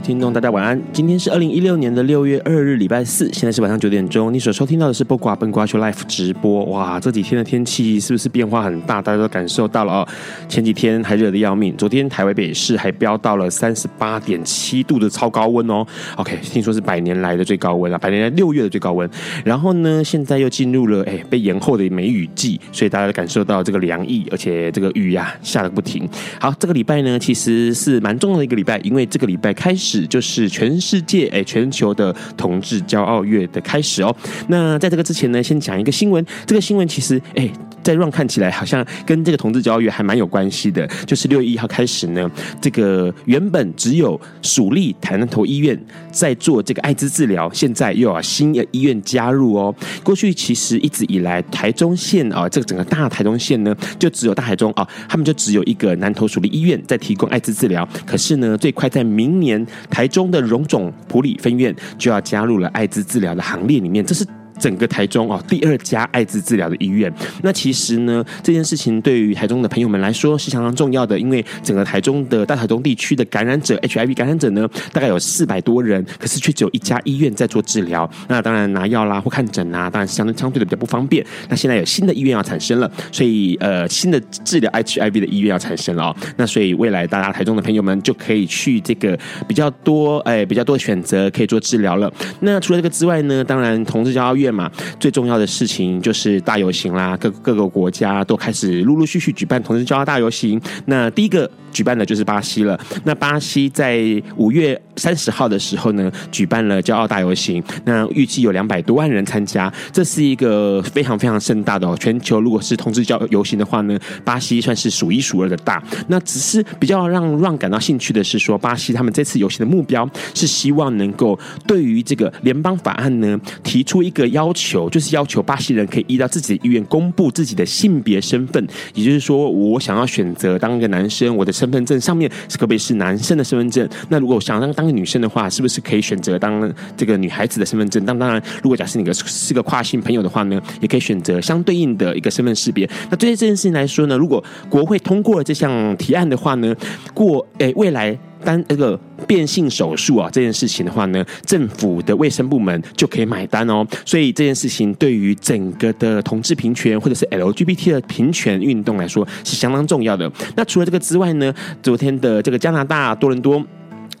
[0.00, 0.80] 听众，大家晚安。
[0.92, 4.32] 今天是二零一六年的六月二日，礼拜四，现在是晚上九点钟。
[4.32, 6.64] 你所收听到的是《不瓜笨瓜秀》life 直播。
[6.64, 9.02] 哇，这几天的天气是不是变化很大？
[9.02, 10.08] 大家都感受到了哦。
[10.48, 15.84] 前几天还热的要命，昨天台湾北市还飙到了三十八点七度的超高温哦。
[16.16, 19.08] OK，听说是百年来的最高温啊，百年来六月的最高温。
[19.44, 26.08] 然后呢，现在又进入了哎被延后的梅雨季，所以大家都感受到这个凉意，而且这个雨呀、啊、下个不停。
[26.40, 29.74] 好，这个礼拜呢其实是蛮重要的一个礼拜，因为这个礼拜开。
[29.74, 34.14] 始始就是全世界哎，全球的同志骄傲月的开始哦。
[34.48, 36.24] 那在这个之前呢，先讲一个新闻。
[36.46, 37.50] 这个新闻其实哎，
[37.82, 40.86] 在 run 看起来好像跟这个同志骄傲月还蛮有关系的。
[41.06, 42.30] 就是六月一号开始呢，
[42.60, 45.78] 这个原本只有属立台南头医院
[46.12, 49.74] 在做这个艾滋治疗，现在又有新的医院加入哦。
[50.04, 57.88] 过去其实一直以来，台中县啊，这个整个大台中县呢，就只有大台中啊，他们就只有一个南投属立医院在提供艾滋治疗。
[58.06, 59.66] 可是呢，最快在明年。
[59.88, 64.26] 台中的荣总普里分院就要加入了艾滋治疗的行列里面，这是。
[64.60, 67.12] 整个台中哦，第二家艾滋治疗的医院。
[67.42, 78.08] 那其实呢，这件事情对于台中的朋友们来说是相当重要的，因为整个台中的大台中地区的感染者 HIV 感染者呢，大概有四百多人，可是却只有一家医院在做治疗。
[78.28, 81.24] 那当然拿药啦或看诊啊，当然是相对相对的比较不方便。
[81.48, 86.16] 那现在有新的医院要产生了，所以呃，新的治疗 HIV 的医院要产生了哦。
[86.36, 89.18] 那所以未来大家台中的朋友们就可以去这个
[89.48, 92.12] 比较多哎比较多的选择可以做治疗了。
[92.40, 100.60] 那除了这个之外呢，当然同志骄傲嘛，最重要的事情就是大游行啦，各各个国家都开始陆陆续续举办同志骄傲大游行。
[100.86, 102.78] 那第一个举办的就是巴西了。
[103.04, 104.00] 那巴西在
[104.36, 107.62] 五月三十号的时候呢，举办了骄傲大游行。
[107.84, 111.94] 那预计有两百多万人参加，这是一个非常非常盛大的哦。
[112.00, 115.82] 全球如果是同志骄傲游行的话呢，巴西算是数一数二的大。
[116.08, 124.30] 那只是比较让让感到兴趣的是说，巴西他们这次游行的目标是希望能够对于这个联邦法案呢提出一个。
[124.30, 128.64] 要求就是要求巴西人可以依照自己的意愿公布自己的性别身份，
[128.94, 133.86] 也就是说，我想要选择当一个男生，我的身份证上面是可不可以是男生的身份证？
[134.08, 138.04] 那如果想当当个女生的话，是不是可以选择当这个女孩子的身份证？
[138.06, 142.88] 当当然，如果假设你个是个跨性朋友的话呢，也可以选择相对应的一个身份识别。
[143.10, 146.74] 那对于这件事情来说呢，如果国会通过了这项提案的话呢，
[147.12, 148.18] 过诶未来。
[148.44, 153.86] 单那个变性手术啊，这件事情的话呢，政府的卫生部门就可以买单哦。
[154.04, 160.30] 所以这件事情对于整个的同志平权或者是 LGBT 的平权运动来说是相当重要的。
[160.56, 163.64] 那除了这个之外呢，昨天的这个加拿大多伦多。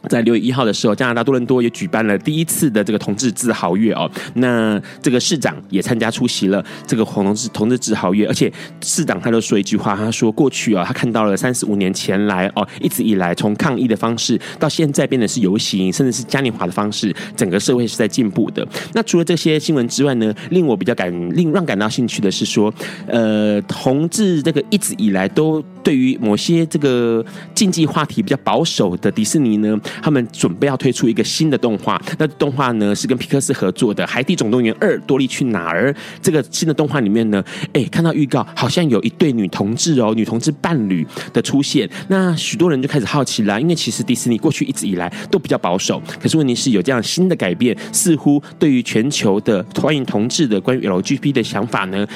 [0.08, 4.10] 在六月一号的时候，加拿大多伦多也举办了第一次的这个同志自豪月哦。
[4.34, 18.66] 那这个市长也参加出席了这个红同志同志自豪月，而且市长他就说一句话，他说过去啊，他看到了三十五年前来哦，一直以来从抗议的方式到现在变得是游行，甚至是嘉年华的方式，整个社会是在进步的。
[18.94, 22.72] 那除了这些新闻之外呢，令我比较感令让感到兴趣的是说，
[23.06, 27.24] 呃，同志这个一直以来都对于某些这个
[27.54, 29.78] 禁忌话题比较保守的迪士尼呢。
[30.02, 35.92] 他们准备要推出一个新的动画，那动画呢是跟皮克斯合作的《海底总动员二：多利去哪儿》。
[36.22, 37.42] 这个新的动画里面呢，
[37.72, 41.88] 哎，看到预告好像有一对女同志哦，女同志伴侣的出现。
[42.08, 52.06] 那许多人就开始好奇了，因为其实迪士尼过去一直以来都比较保守，可是问题是有这样新的改变，似乎对于全球的欢迎同志的关于 LGBT 的想法呢，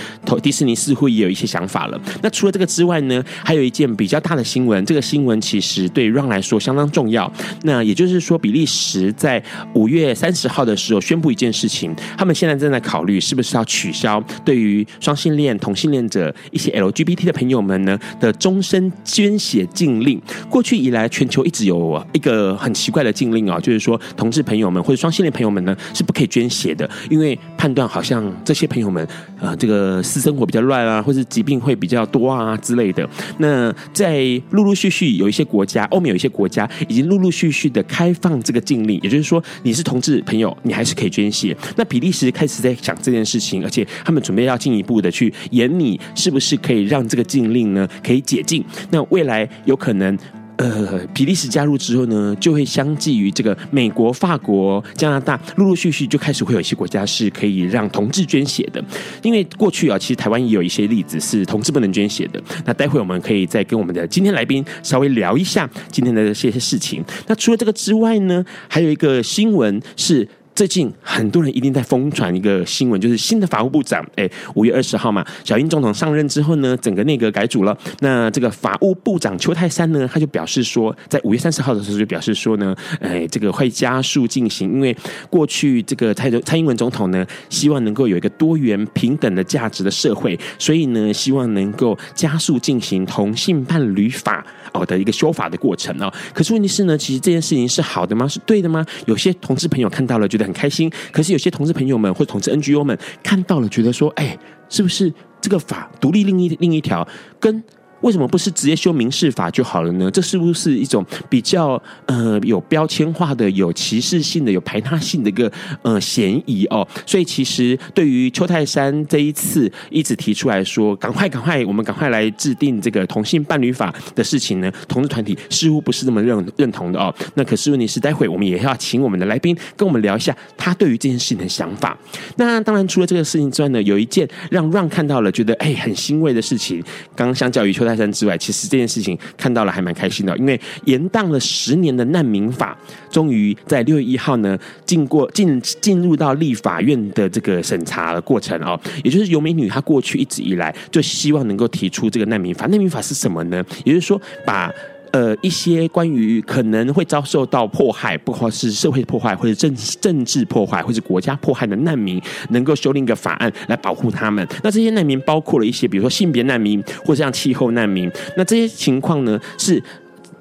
[0.42, 2.00] 迪士尼似乎也有一些想法了。
[2.22, 7.32] 那除了这个之外呢，还还有一件比较大的新闻，这个新闻其实对 Run 来说相当重要。
[7.62, 9.40] 那也就是说，比利时在
[9.74, 20.20] 五月三十号的时候宣布一件事情，他们现在正在考虑是不是要取消对于双性恋、同性恋者一些 LGBT 的朋友们呢的终身捐血禁令。
[20.50, 29.06] 过去以来，全球一直有一个很奇怪的禁令啊，就是说同志朋友们或者双性恋朋友们呢是不可以捐血的，因为判断好像这些朋友们
[29.38, 33.08] 啊、呃，这个私生活比较乱啊，或者疾病会比较多啊之类的。
[33.44, 41.54] 那在陆陆续续有一些国家，欧美有一些国家已经陆陆续续的开放这个禁令，也就是说，你是同志朋友，你还是可以捐血。
[41.76, 48.64] 那比利时开始在想这件事情，而且他们准备要进一步的去研拟，是不是可以让这个禁令呢可以解禁？
[48.90, 50.18] 那未来有可能。
[50.56, 58.82] 呃，比利时加入之后呢，就会相继于这个美国、法国、加拿大，陆陆续续就开始会有一些国家是可以让同志捐血的。
[59.22, 62.42] 因为过去啊，其实台湾也有一些例子是同志不能捐血的。
[62.64, 67.04] 那待会我们可以再跟我们的今天来宾稍微聊一下今天的这些事情。
[67.26, 70.28] 那除了这个之外呢，还有一个新闻是。
[70.54, 77.76] 最近很多人一定在疯传一个新闻，就是新的法务部长，哎，五月二十号嘛，小英总统上任之后呢，整个内阁改组了。
[77.98, 84.96] 那这个法务部长邱泰山呢，他就表示说，在五月三十号的时候就表示说呢，哎，这个会加速进行，因为
[85.28, 96.08] 过去这个蔡蔡英文总统呢，希望能够有一个多元平等的价值的社会，所以呢，希望能够加速进行同性伴侣法哦的一个修法的过程哦。
[96.32, 98.28] 可是问题是呢，其实这件事情是好的吗？
[98.28, 98.86] 是对的吗？
[99.06, 100.44] 有些同志朋友看到了，觉得。
[100.44, 104.38] 很开心，可是有些同志朋友们或同志 NGO 们看到了，觉得说：“哎，
[104.68, 105.10] 是不是
[105.40, 107.08] 这个法独立另一另一条
[107.40, 107.64] 跟？”
[108.04, 110.10] 为什么不是直接修民事法就好了呢？
[110.10, 116.86] 这是不是一种比较呃有标签化的、有歧视性的、有排他性的一个呃嫌疑哦？
[117.06, 127.12] 所以其实对于邱泰山这一次一直提出来说，赶快赶快，我们赶快来制定这个同性伴侣法的事情呢，同志团体似乎不是这么认认同的哦。
[127.36, 131.96] 那可是问题是，待会我们也要请我们的来宾跟我们聊一下他对于这件事情的想法。
[132.36, 136.84] 那当然，除了这个事情之外呢，有一件让 Run 看到了觉得哎很欣慰的事情，
[137.16, 137.93] 刚相较于邱泰。
[137.96, 142.76] 山之外，其实这件事情看到了还蛮开心的，因为延宕了十年的难民法，
[143.10, 152.66] 终于在六月一号呢，经过进进入到立法院的这个审查的过程哦，也就是尤美女她过去一直以来就希望能够提出这个难民法。
[152.66, 153.64] 难民法是什么呢？
[153.84, 154.72] 也就是说把。
[155.14, 164.44] 呃，一些关于可能会遭受到迫害，不管是社会迫害，或者政政治迫害，或者国家迫害的难民，能够修订一个法案来保护他们。
[164.64, 168.10] 那这些难民包括了一些，比如说性别难民，或者像气候难民。
[168.36, 169.80] 那这些情况呢，是。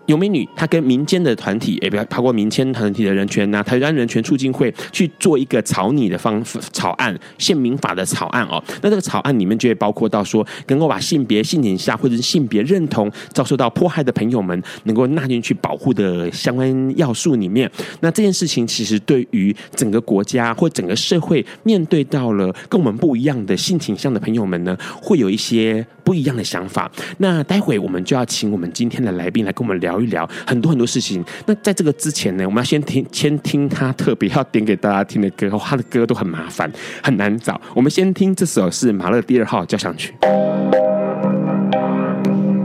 [0.07, 8.61] 游美女，她跟民间的团体，也不要包括民间团体的人权呐、台湾人权促进会去做一个草拟的方草案，宪民法的草案哦。
[8.81, 17.69] 那这个草案里面就会包括到说，能够把性别、性倾向或者是性别认同遭受到迫害的朋友们，能够纳进去保护的相关要素里面。
[18.01, 26.91] 那这件事情其实对于整个国家或整个社会面对到了跟我们不一样的性倾向的朋友们呢，会有一些不一样的想法。
[27.17, 29.93] 那待会我们就要请我们今天的来宾来跟我们聊。
[30.03, 31.23] 一聊很多很多事情。
[31.45, 35.49] 那在这个之前呢，我们要先听先听他特别要点给大家听的歌。
[35.57, 36.69] 他的歌都很麻烦，
[37.01, 37.61] 很难找。
[37.73, 40.13] 我们先听这首是马勒第二号交响曲。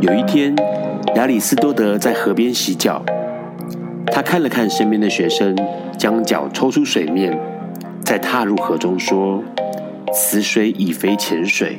[0.00, 0.56] 有一天，
[1.14, 3.05] 亚里斯多德在河边洗脚，
[4.06, 5.56] 他看了看身边的学生，
[5.96, 7.38] 将脚抽出水面，
[8.02, 9.44] 再踏入河中，说
[10.12, 11.79] ：“此水已非浅水。”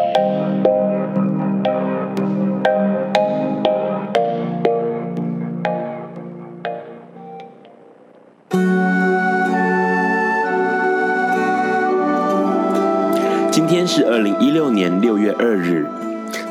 [13.81, 15.87] 天是二零一六年六月二日，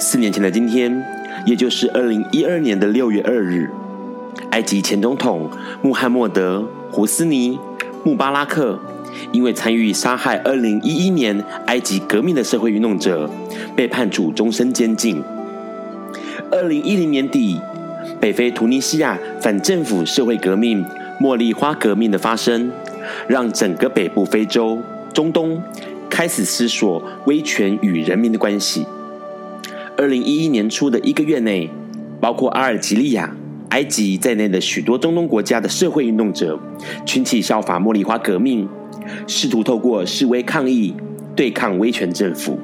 [0.01, 1.01] 四年前的今天。
[1.47, 3.71] 也就是二零一二年的六月二日，
[4.51, 5.49] 埃及前总统
[5.81, 6.59] 穆罕默德·
[6.91, 7.57] 胡斯尼·
[8.03, 8.77] 穆巴拉克
[9.31, 13.31] 因为参与杀害二零一一年埃及革命的社会运动者，
[13.77, 15.23] 被判处终身监禁。
[16.51, 17.61] 二零一零年底，
[18.19, 20.85] 北非突尼西亚反政府社会革命
[21.23, 22.73] “茉莉花革命”的发生，
[23.29, 24.81] 让整个北部非洲、
[25.15, 25.63] 中东
[26.11, 28.85] 开始思索威权与人民的关系。
[29.97, 31.71] 二零一一年初的一个月内，
[32.21, 33.35] 包括阿尔及利亚、
[33.71, 36.59] 埃及在内的许多中东国家的社会运动者，
[37.07, 38.69] 群起效法茉莉花革命，
[39.26, 40.95] 试图透过示威抗议
[41.37, 42.59] 对抗威权政府。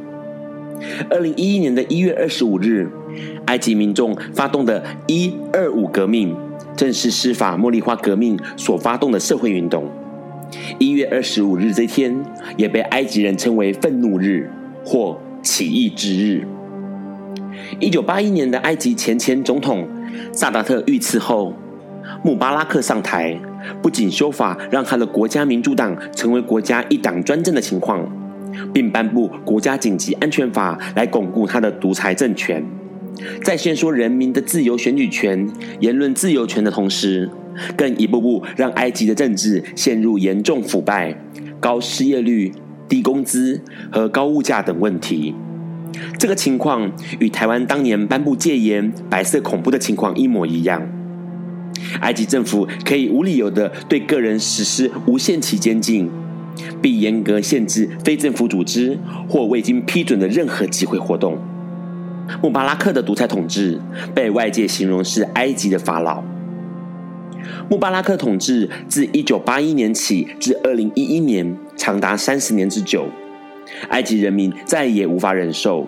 [1.09, 2.91] 二零一一年的一月二十五日，
[3.47, 6.37] 埃及民众发动的“一二五革命”，
[6.77, 9.91] 正是施法茉莉花革命所发动的社会运动。
[10.79, 12.15] 一月二十五日这天，
[12.57, 14.51] 也被埃及人称为愤怒日
[14.85, 16.47] 或起义之日。
[17.81, 19.89] 一九八一年的埃及前前总统
[20.33, 21.55] 萨达特遇刺后，
[22.23, 23.39] 穆巴拉克上台，
[23.83, 28.07] 不仅修法让他的国家民主党成为国家一党专政的情况，
[28.73, 32.65] 并颁布国家紧急安全法来巩固他的独裁政权。
[33.43, 35.49] 在限缩人民的自由选举权、
[35.81, 37.31] 言论自由权的同时，
[37.77, 41.17] 更一步步让埃及的政治陷入严重腐败、
[41.61, 42.53] 高失业率、
[42.89, 43.61] 低工资
[43.91, 45.35] 和高物价等问题。
[46.19, 50.83] 这个情况与台湾当年颁布戒严、白色恐怖的情况一模一样。
[52.01, 56.11] 埃及政府可以无理由地对个人实施无限期监禁，
[56.83, 58.99] 并严格限制非政府组织
[59.29, 61.39] 或未经批准的任何集会活动。
[62.43, 63.81] 穆巴拉克的独裁统治
[64.15, 66.23] 被外界形容是埃及的法老。
[67.69, 73.07] 穆巴拉克统治自一九八一年起至二零一一年，长达三十年之久。
[73.89, 75.87] 埃及人民再也无法忍受，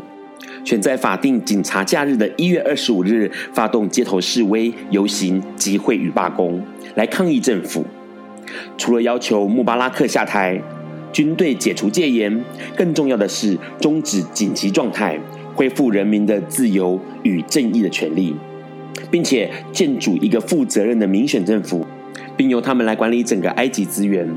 [0.64, 6.60] 选在法定警察假日的一月二十五日发动街头示威、游行、集会与罢工，
[6.96, 7.84] 来抗议政府。
[8.76, 10.60] 除了要求穆巴拉克下台、
[11.12, 12.44] 军队解除戒严，
[12.76, 15.18] 更重要的是终止紧急状态，
[15.54, 18.34] 恢复人民的自由与正义的权利，
[19.10, 21.86] 并且建筑一个负责任的民选政府，
[22.36, 24.28] 并由他们来管理整个埃及资源。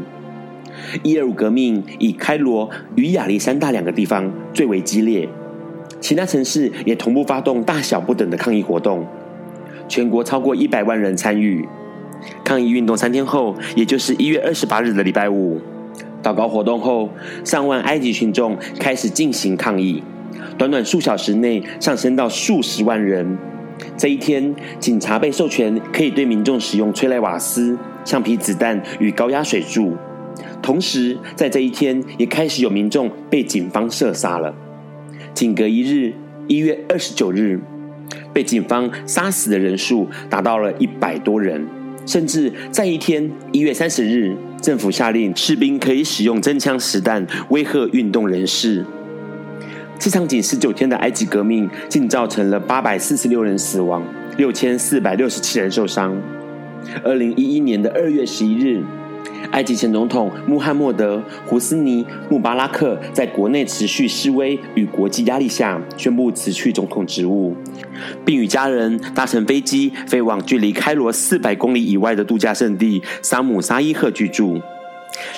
[1.03, 5.27] 一二五革命以开罗与亚历山大两个地方最为激烈，
[5.99, 9.05] 其他城市也同步发动大小不等的抗议活动，
[9.87, 11.67] 全国超过一百万人参与。
[12.43, 15.59] 抗议运动三天后，也就是一月二十八日的礼拜五，
[16.23, 17.09] 祷告活动后，
[17.43, 20.03] 上万埃及群众开始进行抗议，
[20.57, 23.37] 短短数小时内上升到数十万人。
[24.01, 29.96] 这一天，警察被授权可以对民众使用催泪瓦斯、橡皮子弹与高压水柱。
[30.60, 34.55] 同时，在这一天也开始有民众被警方射杀了。
[35.36, 36.15] 仅隔一日，
[36.48, 37.60] 一月二十九日，
[38.34, 41.67] 被警方杀死的人数达到了一百多人。
[42.08, 48.84] 甚至在一天，一月三十日，政府下令士兵可以使用真枪实弹威吓运动人士。
[50.01, 54.03] 这场仅十九天的埃及革命，竟造成了八百四十六人死亡，
[54.36, 56.20] 六千四百六十七人受伤。
[57.03, 58.81] 二零一一年的二月十一日。
[59.51, 67.55] 埃及前总统穆罕默德·胡斯尼·穆巴拉克在国内持续示威与国际压力下，宣布辞去总统职务，
[68.25, 74.60] 并与家人搭乘飞机飞往距离开罗四百公里以外的度假胜地沙姆沙伊赫居住。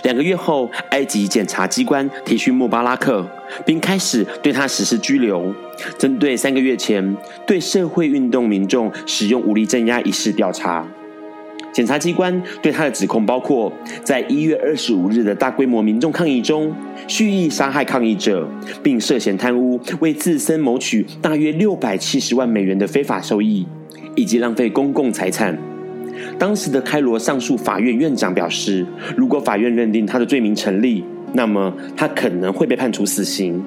[0.03, 3.27] 两个月后，埃及检察机关提讯穆巴拉克，
[3.65, 5.53] 并开始对他实施拘留，
[5.97, 7.15] 针对三个月前
[7.47, 10.85] 对社会运动民众使用武力镇压一事调查。
[11.71, 16.71] 检察机关对他的指控包括，在一月二十五日的大规模民众抗议中，
[17.07, 18.47] 蓄意杀害抗议者，
[18.83, 23.65] 并涉嫌贪污，为自身谋取大约六百七十万美元的非法收益，
[24.15, 25.72] 以及浪费公共财产。
[26.37, 31.03] 当时的开罗上诉法院院长表示，如果法院认定他的罪名成立，
[31.33, 33.63] 那么他可能会被判处死刑。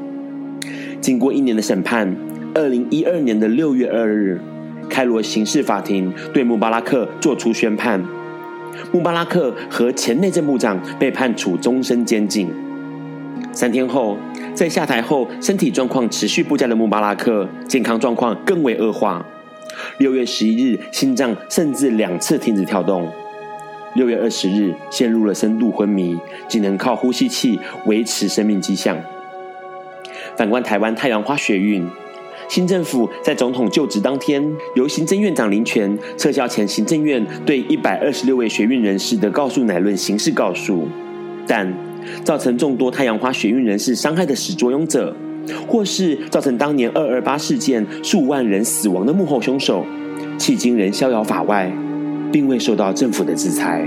[1.01, 2.17] 经过一年的审判，
[2.55, 4.41] 二零一二年的六月二日。
[4.89, 8.01] 开罗刑事法庭对穆巴拉克作出宣判，
[8.93, 12.49] 穆巴拉克和前内政部长被判处终身监禁。
[13.51, 14.17] 三天后，
[14.55, 19.27] 在下台后身体状况持续不佳的穆巴拉克，健康状况更为恶化。
[19.99, 23.09] 六月十一日，心脏甚至两次停止跳动。
[23.95, 28.99] 六月二十日，陷入了深度昏迷，仅能靠呼吸器维持生命迹象。
[30.37, 31.87] 反观台湾太阳花学运。
[32.49, 34.41] 新政府在总统就职当天，
[34.77, 40.87] 由行政院长林权撤销前行政院对一百二十六位学运人士的告诉乃论刑事告诉，
[41.45, 41.75] 但
[42.23, 45.17] 造成众多太阳花学运人士伤害的始作俑者，
[45.69, 49.85] 或是造成当年二二八事件数万人死亡的幕后凶手，
[50.39, 51.73] 迄今仍逍遥法外，
[52.33, 53.87] 并未受到政府的制裁。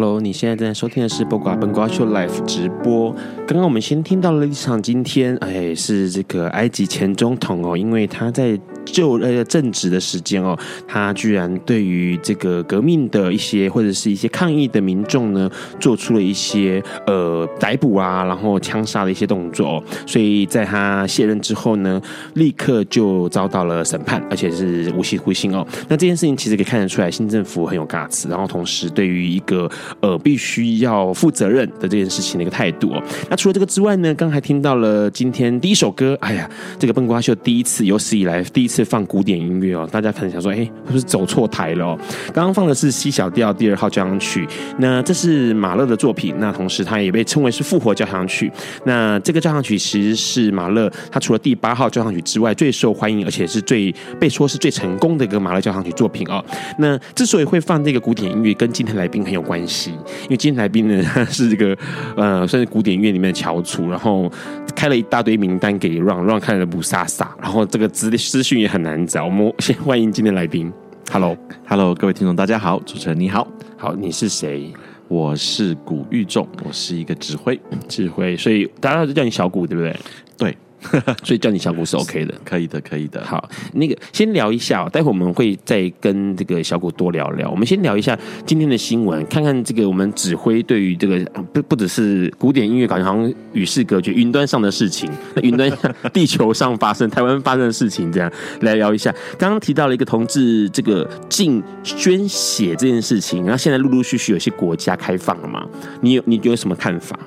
[0.00, 3.14] ？Hello，你现在正在收听的是《不瓜笨瓜秀》Live 直播。
[3.46, 8.58] 刚刚我们先听到了一场，今天哎是这个埃及前总统哦，因为他在。
[8.92, 19.82] 就呃正直的时间哦，他居然对于这个革命的一些或者是一些抗议的民众呢，做出了一些呃逮捕啊，然后枪杀的一些动作哦。
[20.06, 22.00] 所以在他卸任之后呢，
[22.34, 25.66] 立刻就遭到了审判，而且是无期徒刑哦。
[25.88, 29.70] 那这件事情其实可以看得出来，新政府很有 g 词然后同时对于一个
[30.00, 33.02] 呃必须要负责任的这件事情的一个态度哦。
[33.28, 38.79] 那除了这个之外呢，刚才听到了今天第一首歌，哎呀，这个笨瓜秀第一次有史以来第一次。
[38.84, 40.56] 放古典音乐哦，大家可能想说，哎，
[40.86, 41.98] 是不是走错台了哦？
[42.32, 44.46] 刚刚放的是 C 小调第二号交响曲，
[44.78, 48.50] 那这是马勒的作品，那同时它也被称为是复活交响曲。
[48.84, 56.44] 那这个交响曲其实是马勒他除了第八号交响曲之外最受欢迎，而且是最被说是最成功的一个马勒交响曲作品哦。
[56.78, 61.76] 那之所以会放这个古典音乐，跟今天来宾很有关系，因为今天来宾呢， 他是这个
[62.16, 64.30] 呃算是古典音乐里面的翘楚，然后
[64.74, 68.70] 开了一大堆名单给 Ron，Ron 看了雾煞煞，然后这个资资讯也。
[68.70, 70.72] 很难找，我们先欢迎今天来宾。
[71.10, 73.44] Hello，Hello，各位听众，大家好，主持人你好，
[73.76, 74.72] 好，你是谁？
[75.08, 79.96] 我是古玉仲，我是一个指挥，指挥，所以大家都叫你小古，对不对？
[80.38, 80.56] 对。
[81.22, 83.24] 所以叫你小谷是 OK 的，可以的，可以的。
[83.24, 87.50] 好，那个先聊一下，哦待会我们会再跟这个小谷多聊聊。
[87.50, 91.18] 我们先聊一下今天的新闻，看看这个我们指挥对于这个
[91.52, 95.10] 不不只是古典音乐，感觉好像与世隔绝，云端上的事情，
[95.42, 95.70] 云端
[96.12, 99.14] 地球上发生、台湾发生的事情，这样来聊一下。
[99.38, 105.66] 刚刚提到了一个同志这个进捐血这件事情，然后现在陆陆续续有些国家开放了嘛？
[106.00, 107.18] 你有你有什么看法？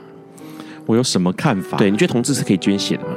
[0.86, 1.78] 我有什么看法？
[1.78, 3.14] 对，你觉得同志是可以捐血的吗？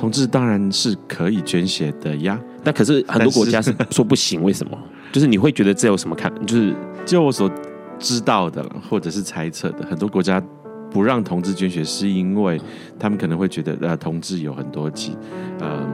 [0.00, 4.78] 同志当然是可以捐血的呀，但可是很多国家是说不行，为什么？
[5.12, 6.32] 就是你会觉得这有什么看？
[6.46, 7.50] 就是就我所
[7.98, 10.42] 知道的，或者是猜测的，很多国家
[10.90, 12.58] 不让同志捐血，是因为
[12.98, 15.14] 他们可能会觉得呃，同志有很多疾，
[15.58, 15.86] 呃，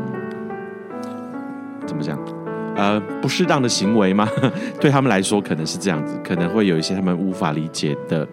[1.85, 2.17] 怎么讲？
[2.77, 4.29] 呃，不适当的行为吗？
[4.81, 8.25] 对他们来说可能是这样子，可能会有一些他们无法理解的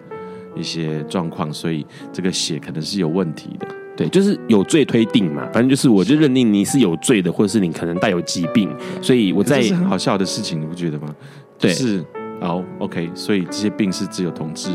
[0.54, 3.66] 一些状况，所以这个血可能是有问题的。
[3.96, 8.68] 对，就是有罪推定嘛，反正就是我就认定你是有罪的，或者是你可能带有疾病，
[9.00, 11.14] 所以我在这是很好笑的事情，你不觉得吗？
[11.58, 12.04] 对，是
[12.40, 14.70] 哦，OK，所以这些病是只有同志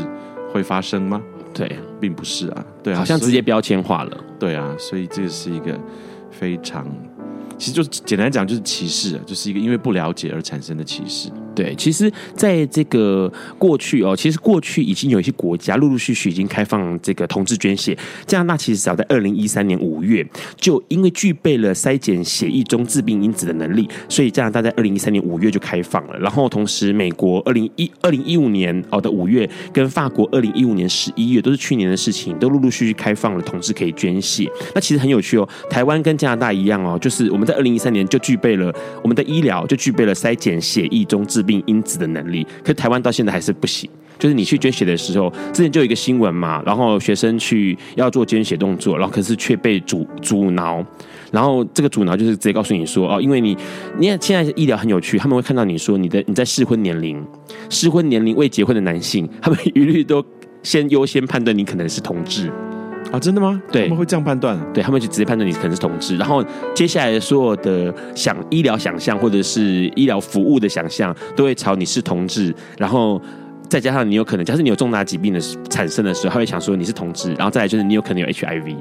[0.52, 1.20] 会发生吗？
[1.52, 5.78] 对，并不是啊，对啊，好像直接标签化了，对啊，所以这个是一个
[6.30, 6.86] 非常。
[7.58, 11.28] 其实就简单讲，就是歧视，就是一个因为不了解而产生的歧视。
[11.54, 17.96] 对，其实在这个过去哦，其实过去已经有一些国家陆陆续续已经开放这个同志捐血。
[18.26, 26.18] 加拿大其实早在二零一三年五月，就因为具备了筛检血液中致病因子的能力，所以加拿大在二零一三年五月就开放了。
[26.18, 34.48] 然后同时，美国二零一二零一五年哦的五月，跟法国二零一五年十一月，都是去年的事情，都陆陆续续开放了同志可以捐血。
[34.74, 43.88] 那其实很有趣哦，台湾跟加拿大一样哦，就是我们在二零一三年就具备了我们的医疗就具备了筛检血液中致病因子的能力，可是台湾到现在还是不行。
[44.18, 50.84] 就是你去捐血的时候，之前就有一个新闻嘛，然后学生去要做捐血动作，然后可是却被阻阻挠，
[51.32, 53.56] 然后这个阻挠就是直接告诉你说哦，因为你，
[53.98, 57.24] 你看现在医疗很有趣，他们会看到你说你的你在适婚年龄，
[57.70, 60.22] 适婚年龄未结婚的男性，他们一律都
[60.62, 62.52] 先优先判断你可能是同志。
[63.12, 63.60] 啊，真的吗？
[63.72, 66.44] 对，他们会这样判断，对，他们就直接判断你可能是同志，然后
[66.74, 73.20] 接下来所有的想医疗想象或者是医疗服务的想象，都会朝你是同志，然后
[73.68, 78.76] 再加上你有可能，假设你有重大疾病的产生的时候，他会想说你是同志，然后再来就是你有可能有 HIV，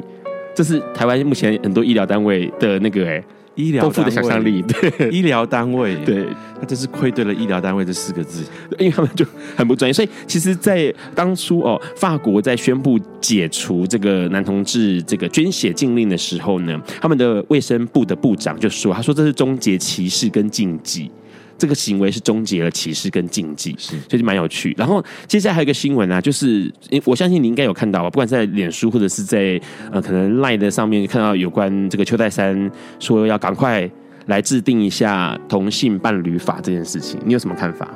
[0.55, 3.23] 这是台湾目前很多医疗单位的那个哎。
[3.59, 5.09] 医疗丰富的想象力，对。
[5.09, 6.25] 医疗单位，对，
[6.59, 8.43] 他真是愧对了“医疗单位”这四个字，
[8.77, 9.93] 因为他们就很不专业。
[9.93, 21.11] 所以，其实，在当初哦，法国在宣布解除这个男同志这个捐血禁令的时候呢，他们的卫生部的部长就说：“他说这是终结歧视跟禁忌。”
[21.59, 24.73] 这个行为是终结了歧视跟禁忌，是，所以就蛮有趣。
[24.77, 33.87] 然后接下来还有一个新闻啊，就是我相信你应该有看到吧，不管在脸书或者是在呃可能 Line 的上面看到有关这个邱泰山说要赶快
[34.27, 37.87] 来制定一下同性伴侣法这件事情，你有什么看法？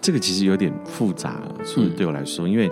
[0.00, 2.70] 这个其实有点复杂，所以对我来说，嗯、因为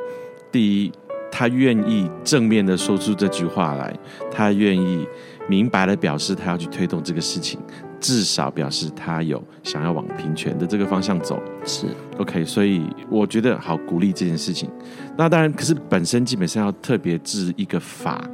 [0.51, 0.93] 第一，
[1.31, 3.95] 他愿意正面的说出这句话来，
[4.31, 5.07] 他愿意
[5.49, 7.59] 明白的表示他要去推动这个事情。
[8.03, 11.87] 至少表示他有想要往平权的这个方向走，是
[12.19, 14.69] OK，所以我觉得好鼓励这件事情。
[15.17, 18.29] 那当然，可是本身基本上要特别制一个法，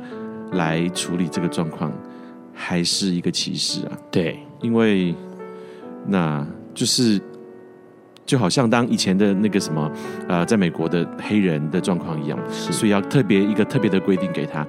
[0.53, 1.93] 来处理这个状况，
[2.55, 3.93] 还是一个歧视啊？
[4.11, 5.15] 对，因为
[6.07, 7.21] 那就是
[8.25, 9.93] 就好像当以前的那个什么
[10.29, 14.67] 呃，在美国的黑人的状况一样，是所以要特别一个特别的规定给他。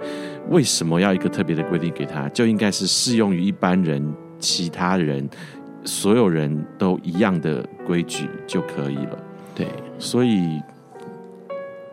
[0.50, 2.28] 为什么要一个特别的规定给他？
[2.30, 4.04] 就应该是适用于一般人、
[4.40, 5.30] 其他人，
[5.86, 9.20] 所有人都一样的规矩就可以了。
[9.54, 10.60] 对，所以。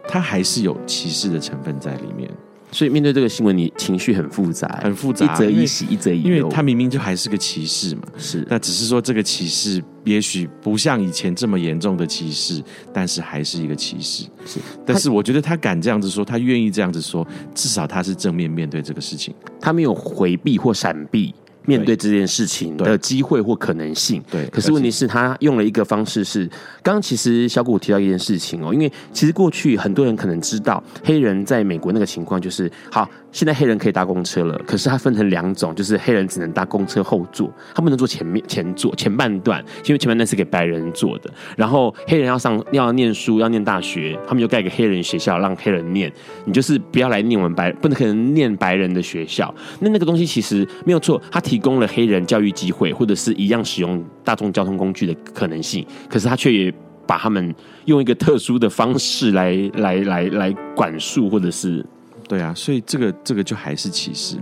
[0.09, 2.31] 他还是有歧视的成分在里面，
[2.71, 8.03] 所以面对这个新闻，你情绪很复杂，很复杂，一则一喜，一则一忧，因为他明明就还是个歧视嘛。
[8.17, 14.27] 是，那只是说这个歧视也许不像以前这么严重的歧视，但是还是一个歧视。
[14.47, 21.35] 是，但是我觉得他敢这样子说，他愿意这样子说，至少他是正面面对这个事情，他没有回避或闪避。
[21.67, 24.47] 面对这件事情的机会或可能性，对。
[24.47, 26.47] 可是问题是，他用了一个方式是，
[26.83, 33.09] 刚刚其实小谷提到一件事情哦，因为其实过去很多人可能知道黑人在美国那个情况就是好。
[33.33, 41.31] 现在黑人可以搭公车了，可是它分成两种，就是黑人只能搭公车后座，他不能坐前面前座前半段，因为前半段是给白人坐的。
[41.55, 46.11] 然后黑人要上要念书要念大学，他们就盖个黑人学校让黑人念，
[46.47, 49.55] 你就是不要来念我们白不能可能念白人的学校。
[49.81, 56.73] 那那个东西其实没有错，它提供了黑人教育机会或者是一样使用大众交通工具的可能性，可是他却也
[57.07, 61.85] 把他们用一个特殊的方式来来来来管束或者是。
[62.29, 64.37] 对啊，所以这个这个就还是歧视，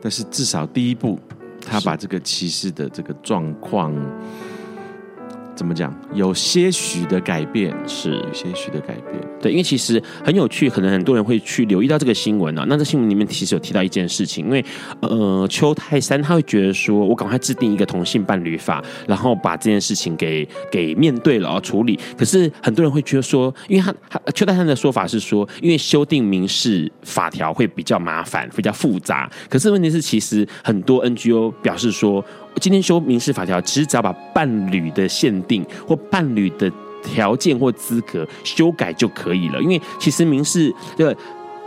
[0.00, 1.18] 但是至少第一步，
[1.64, 3.94] 他把这个歧视的这个状况。
[5.60, 5.94] 怎么讲？
[6.14, 9.20] 有些许的改变，是有些许的改变。
[9.42, 12.64] 对，因为其实很有趣，可能很多人会去留意到这个新闻啊。
[12.66, 14.64] 那这新闻里面其实有提到一件事情，因为
[15.00, 22.00] 呃，邱泰山他会觉得说，我赶快制定一个同性伴侣法，然后把这件事情给给面对了啊，处理。
[22.16, 29.30] 可是很多人会觉得说，因为他他邱泰山的说法是说，因为修订民事法条会比较麻烦，比较复杂。
[29.50, 32.24] 可是问题是，其实很多 NGO 表示说。
[32.56, 36.70] 今天修民事法条，其实只要把伴侣的限定或伴侣的
[37.02, 41.16] 条件或资格修改就可以了，因为其实民事这个。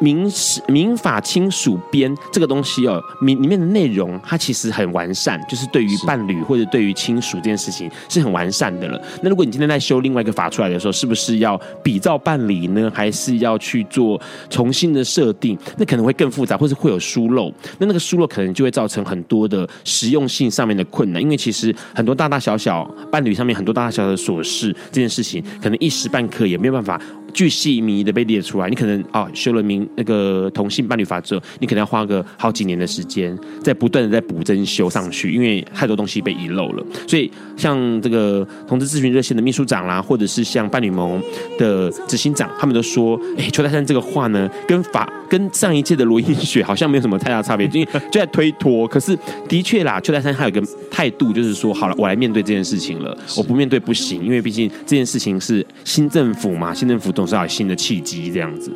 [0.04, 9.02] 民事民法亲属编这个东西哦，里里面的内容它其实很完善，就是对于伴侣或者对于亲属这件事情是很完善的了。
[9.22, 12.92] 那如果你今天在修另外一个法出来的时候，是不是要比照办理呢？
[12.94, 15.58] 还是要去做重新的设定？
[15.78, 17.50] 那可能会更复杂，或是会有疏漏。
[17.78, 27.00] 那那个疏漏可能就会造成很多的实用性上面的困难，因为其实很多大大小小伴侣上面很多大大小小的琐事，这件事情可能一时半刻也没有办法。
[27.34, 36.86] 巨细靡遗的被列出来，你可能啊、哦、修了民那个同性伴侣法之后，你可能要花个好几年的时间，在不断的在补增修上去，因为太多东西被遗漏了。
[37.08, 41.22] 所以像这个同志咨询热线的秘书长啦，或者是像伴侣盟
[41.58, 48.86] 的执行长，他们都说，哎，邱太三这个话呢，跟法跟上一届的罗英雪好像没有什么太大差别，因为就在推脱。
[48.88, 57.14] 可是的确啦，邱太三他有一个态度，就是说，好了，我来面对这件事情了，我不面对不行，因为毕竟这件事情是新政府嘛，新政府。
[57.14, 58.72] 总是要有新的契机，这样子。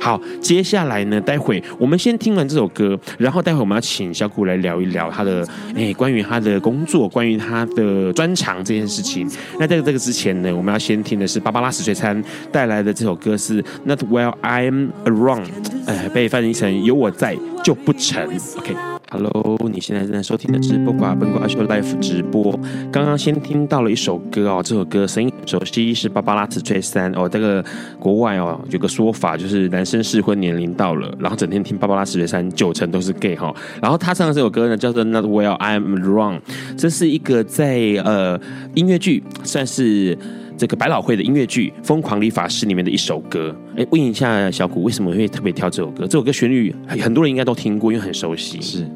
[0.00, 9.28] 好，接下来呢，待会我们先听完这首歌，然后待会我们要请小谷来聊一聊他的，哎，关于他的工作，关于他的专长这件事情。
[9.58, 15.44] 那在这个之前呢，我们要先听的是芭芭拉史翠珊带来的这首歌是《Not While I'm Around》，
[15.86, 18.26] 哎，被翻译成“有我在就不成”。
[18.58, 18.99] OK。
[19.12, 22.56] Hello，你现在正在收听的是不挂笨瓜秀 life 直播。
[22.92, 27.28] 刚刚先听到了一首歌哦，这首歌声音很熟悉，是芭芭拉史翠珊哦。
[27.28, 27.64] 这个
[27.98, 33.52] 国外哦有个说法，就是男生适婚年龄到了，然后整天听芭芭拉史翠珊，九成都是 gay 哈。
[33.82, 36.40] 然后他唱的这首歌呢，叫做 Not While I'm Wrong，
[36.76, 38.40] 这是一个在呃
[38.74, 40.16] 音乐剧算是。
[40.60, 46.06] 这个百老汇的音乐剧《疯狂理发师》里面的一首歌，哎，问一下小谷，为什么会特别挑这首歌？
[46.06, 48.60] 这首歌旋律很多人应该都听过，因为很熟悉。
[48.60, 48.86] 是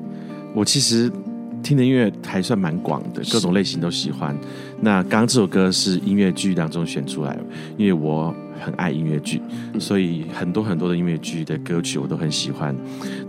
[0.55, 1.11] 我其实
[1.62, 4.37] 听的音乐还算蛮广的，各种类型都喜欢。
[4.83, 7.35] 那刚刚这首歌是音乐剧当中选出来，
[7.79, 9.40] 因为我很爱音乐剧，
[9.79, 12.75] 所以很多很多的音乐剧的歌曲我都很喜欢。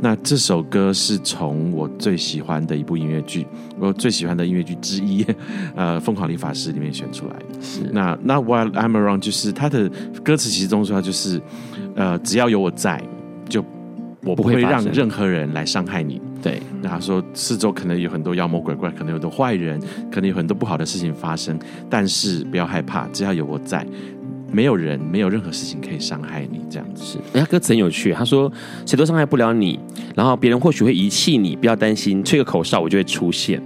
[0.02, 3.46] 那这首歌是从我最喜欢的一部音乐剧，
[3.80, 5.26] 我最喜欢的音乐剧之一，
[5.76, 7.62] 呃，《疯狂理发师》里面选出来的。
[7.62, 9.90] 是那那 While I'm Around 就是他的
[10.24, 11.42] 歌词，其实中说就是，
[11.96, 13.02] 呃，只要有我在，
[13.48, 13.64] 就
[14.24, 16.22] 我不会让任何人来伤害你。
[16.42, 19.80] 对，那他说四周可能有很多妖魔鬼怪，可能有很多坏人，
[20.12, 21.58] 可能有很多不好的事情发生，
[21.90, 23.84] 但是不要害怕，只要有我在，
[24.56, 26.62] 没有人，没有任何事情可以伤害你。
[26.70, 28.50] 这样子是，人家歌词很有趣，他说
[28.86, 29.78] 谁都伤害不了你，
[30.16, 33.62] 然后别人或许会遗弃你，不要担心，吹个口哨我就会出现。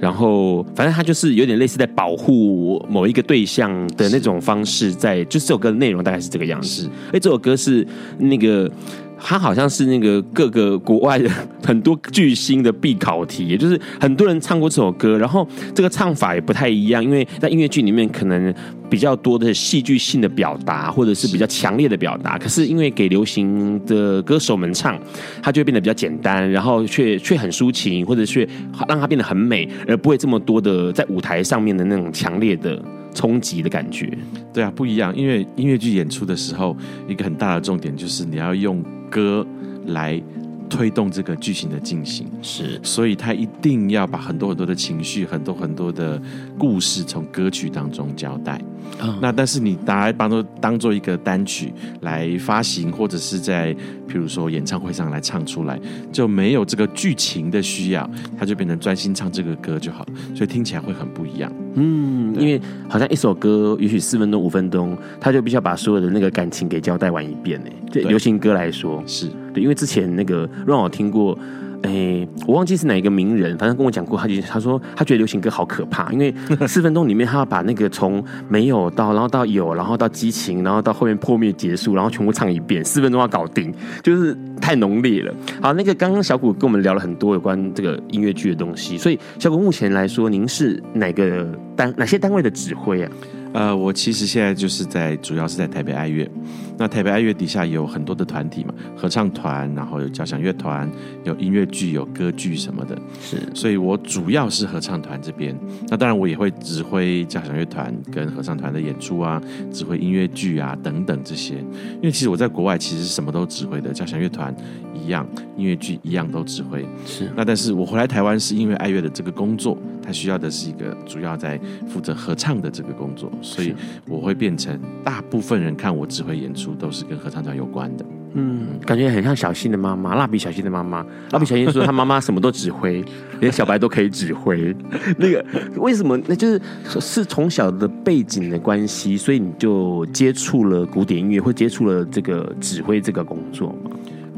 [0.00, 6.88] 然后，反正他就是有点类似在保护某一个对象的那种方式在，在就是这首歌的内容大概是这个样子。
[7.12, 7.86] 哎，这首歌是
[8.18, 8.70] 那个
[9.18, 11.30] 他好像是那个各个国外的
[11.62, 18.54] 很多巨星的必考题，也就是很多人唱过这首歌，然后这个唱法也不太一样，因为在音乐剧里面可能
[18.90, 25.00] 比较多的戏剧性的表达，或者是比较强烈的表达，可是因为给流行的歌手们唱，
[25.40, 28.46] 它就会变得比较简单，然后却却很抒情，或者却
[28.88, 32.82] 让它变得很美，而不会这么多的在舞台上面的那种强烈的
[33.14, 34.12] 冲击的感觉。
[34.52, 36.76] 对啊，不一样，因为音乐剧演出的时候，
[37.08, 38.82] 一个很大的重点就是你要用。
[39.10, 39.44] 歌
[39.88, 40.22] 来
[40.70, 46.20] 推动这个剧情的进行，是，所以他一定要把很多很多的情绪、很多很多的
[46.56, 48.58] 故事从歌曲当中交代。
[49.02, 53.74] 嗯、那但是你拿来当做当做一个单曲来发行，或者是在
[54.08, 55.78] 譬如说演唱会上来唱出来，
[56.12, 61.52] 就没有这个剧情的需要，他就变成专心唱这个歌就好，所以听起来会很不一样。
[61.74, 67.70] 嗯，因为好像一首歌也许四分钟、五分钟，他就必须要把所有的那个感情给交代完一遍呢。
[67.92, 71.38] 对流行歌来说是对，因为之前那个让我听过。
[71.82, 76.30] 哎、欸，我忘记是哪一个名人，反正跟我讲过，他就他说他觉得流行歌好可怕，因为
[76.68, 85.34] 四分钟里面他要把那个从没有到，然后到有，然后到激情，然后到后面破灭结束，然后全部唱一遍，四分钟要搞定，就是太浓烈了。
[85.60, 91.46] 好，那个刚刚小谷跟我们聊了很多有关这个音乐剧的东西，所以小谷目前来说，您是哪个
[91.76, 93.10] 单哪些单位的指挥啊？
[93.52, 96.30] 呃，我其实现在就是在，主要是在台北爱乐。
[96.78, 100.88] 那台北爱乐底下有很多的团体嘛，合唱团，然后有交响乐团，
[101.24, 102.96] 有音乐剧，有歌剧什么的。
[103.20, 105.54] 是，所以我主要是合唱团这边。
[105.88, 109.42] 那当然，我也会指挥交响乐团跟合唱团的演出啊，
[109.72, 111.56] 指挥音乐剧啊等等这些。
[111.56, 114.49] 因为其实我在国外其实什么都指挥的，交响乐团
[114.94, 116.86] 一样，音乐剧一样都指挥。
[117.06, 117.30] 是。
[117.36, 121.58] 那但是我回来台湾是因为爱乐的这个工作，它需要的是一个主要在
[121.88, 123.30] 负责合唱的这个工作。
[123.40, 123.74] 所以
[124.08, 128.04] 我会变成大部分人看我指挥演出都是跟合唱团有关的。
[128.32, 131.04] 嗯，感觉很像小新的妈妈，蜡笔小新的妈妈。
[131.32, 133.04] 蜡笔小新说他妈妈什么都指挥，
[133.40, 134.72] 连小白都可以指挥。
[135.18, 136.16] 那个为什么？
[136.28, 136.60] 那就是
[137.00, 143.90] 是从小的背景的关系，所以你就接触了古典音乐，或接触了这个指挥这个工作吗？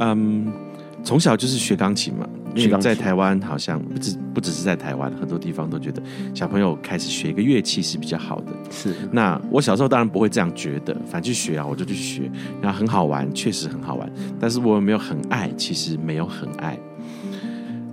[0.03, 0.53] 嗯，
[1.05, 2.29] 从小就是学钢琴嘛。
[2.55, 6.03] 因为在台湾好像不只不只是在台湾，很多地方都觉得
[6.35, 8.53] 小朋友开始学一个乐器是比较好的。
[8.71, 14.07] 是，那我小时候当然不会这样觉得，反正去学啊，我就去学，然后很好玩，确实很好玩。
[14.39, 15.51] 但是我有没有很爱？
[15.57, 16.79] 其实没有很爱。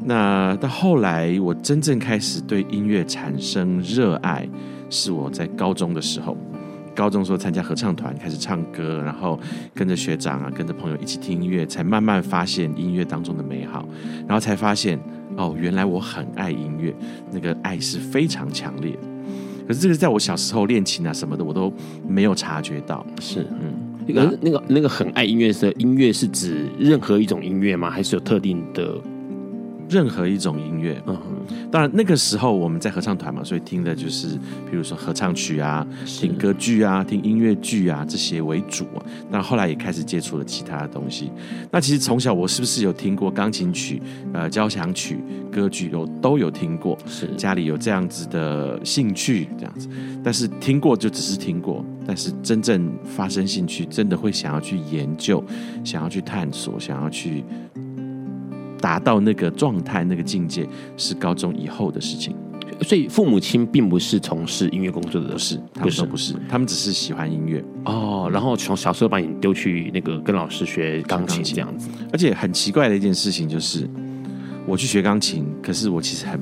[0.03, 4.45] 那到后来，我真正开始对音乐产生热爱，
[4.89, 6.35] 是我在高中的时候。
[6.99, 9.39] 高中时候参加合唱团，开始唱歌，然后
[9.73, 13.87] 跟着学长啊，跟着朋友一起听音乐，才慢慢发现音乐当中的美好，
[14.27, 14.99] 然后才发现
[15.37, 16.93] 哦，原来我很爱音乐，
[17.31, 18.99] 那个爱是非常强烈的。
[19.65, 21.71] 可是这个在我小时候练琴啊什么的，我都
[22.05, 23.05] 没有察觉到。
[23.21, 23.73] 是，嗯，
[24.05, 27.89] 那个那个那个很爱音乐的音乐是指任何一种音乐吗？
[27.89, 28.99] 还是有特定的？
[29.89, 31.19] 任何一种音乐，嗯，
[31.71, 34.27] 当然那个时候我们在合唱团嘛，所以听的就是，
[34.69, 39.03] 比如说合唱曲啊，听歌剧啊，听音乐剧啊这些为主啊。
[39.31, 41.31] 那后来也开始接触了其他的东西。
[41.71, 43.99] 那其实从小我是不是有听过钢琴曲、
[44.31, 45.17] 呃交响曲、
[45.51, 46.95] 歌剧有都有听过？
[47.07, 49.89] 是家里有这样子的兴趣这样子，
[50.23, 55.43] 但是听过就只是听过，但是真正发生兴趣，真的会想要去研究，
[55.83, 57.43] 想要去探索，想要去。
[58.79, 62.35] 达到那个状态、那个境界是高中以后的事情，
[62.81, 68.29] 所以父母亲并不是从事音乐工作的，不是，他们都不是，他们只是喜欢音乐哦。
[68.31, 73.89] 然后从小时候把你丢去那个跟老师学钢琴这样子，而且很奇怪的一件事情就是，
[74.65, 76.39] 我去学钢琴，可是我其实很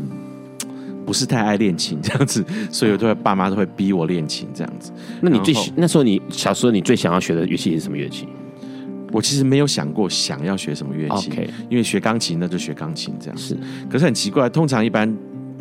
[1.05, 4.91] 不是太爱练琴这样子， 所以我都会爸妈都会逼我练琴这样子。
[5.21, 8.27] 那你最那时候你小时候你最想要学的乐器是什么乐器？
[9.17, 11.49] 我其实没有想过想要学什么乐器，Okay.
[11.71, 13.35] 因为学钢琴那就学钢琴这样。
[13.35, 13.57] 是，
[13.89, 15.11] 可是很奇怪，通常一般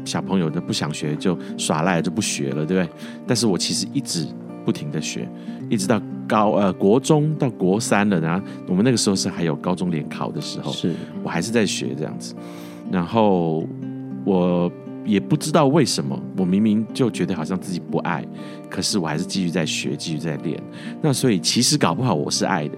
[0.04, 2.88] 小朋友都不想学就耍赖就不学了，对不对？
[3.26, 4.26] 但是我其实一直
[4.62, 5.26] 不停的学，
[5.70, 10.92] 一直到高呃国中到国三了，然后我们那个时候是还有高中联考的时候，是
[11.24, 12.34] 我还是在学这样子。
[12.92, 13.66] 然后
[14.26, 14.70] 我
[15.06, 18.22] 也不知道为什么，我明明就觉得好像自己不爱，
[18.68, 20.62] 可是我还是继续在学，继续在练。
[21.00, 22.76] 那所以其实搞不好我是爱的。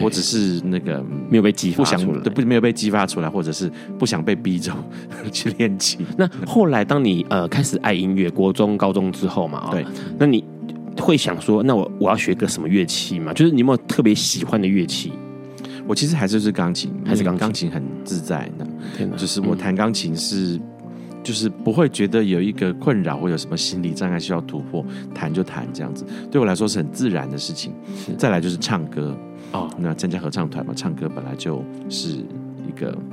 [0.00, 4.72] 我只是那个没有被激发出来，不没有被激发出来，或者是不想被逼着
[5.30, 6.04] 去练琴。
[6.16, 9.84] 那后来，当你呃开始爱音乐，国中、高中之后嘛，对，
[10.18, 10.44] 那你
[10.98, 13.32] 会想说，那我我要学个什么乐器嘛？
[13.32, 15.12] 就是你有没有特别喜欢的乐器？
[15.86, 18.66] 我其实还是是钢琴，还是钢钢琴很自在的。
[18.96, 20.60] 天哪，就是我弹钢琴是
[21.22, 24.84] 就是不会觉得有一个困扰或有什么心理障碍需要突破，
[25.14, 27.72] 弹就弹这样子，对我来说是很自然的事情。
[28.16, 29.16] 再来就是唱歌
[29.52, 32.10] 哦，那参加合唱团嘛，唱歌本来就是
[32.66, 32.96] 一个。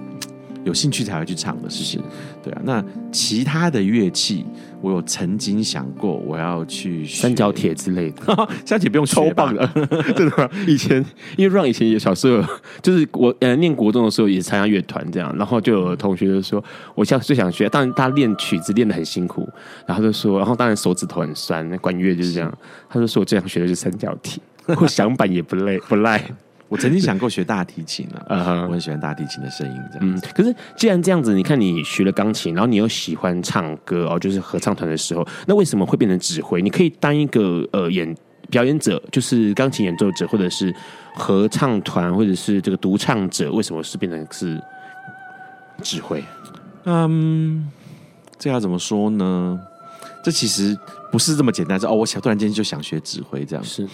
[0.66, 2.04] 有兴趣才会去唱的事情，
[2.44, 2.62] 对啊。
[2.66, 4.46] 那其他的乐器，
[4.82, 9.66] 我有曾经想过我要去三角铁之类的， 三角铁不用抽棒的，
[10.14, 10.50] 真的吗？
[10.68, 10.98] 以前
[11.38, 12.44] 因为 Ron 以前也小时候
[12.82, 16.62] 就是我呃念国中的时候也参加乐团这样，然后就有同学就说，
[16.96, 19.48] 我现在最想学，当然他练曲子练得很辛苦，
[19.86, 22.54] 然后就说，然后当然手指头很酸，管乐就是这样，
[22.90, 24.44] 他就说我最想学的是三角铁，
[24.76, 26.24] 或响板也不累 不赖。
[26.70, 30.00] 我曾经想过学大提琴啊， 我很喜欢大提琴的声音，这样。
[30.02, 36.62] 嗯，可是既然这样子，你看你学了钢琴，然后你又喜欢唱歌哦，就是合唱团的时候，那为什么会变成指挥？
[36.62, 38.14] 你可以当一个呃演
[38.50, 40.76] 表演者，就是钢琴演奏者，或者是
[41.16, 44.62] 合唱团，或者是这个独唱者，为什么是变成是
[45.82, 46.22] 指挥？
[46.84, 47.72] 嗯，
[48.38, 49.58] 这要怎么说呢？
[50.22, 50.78] 这其实
[51.14, 53.88] 不是这么简单，说哦，我想突然间就想学指挥这样是。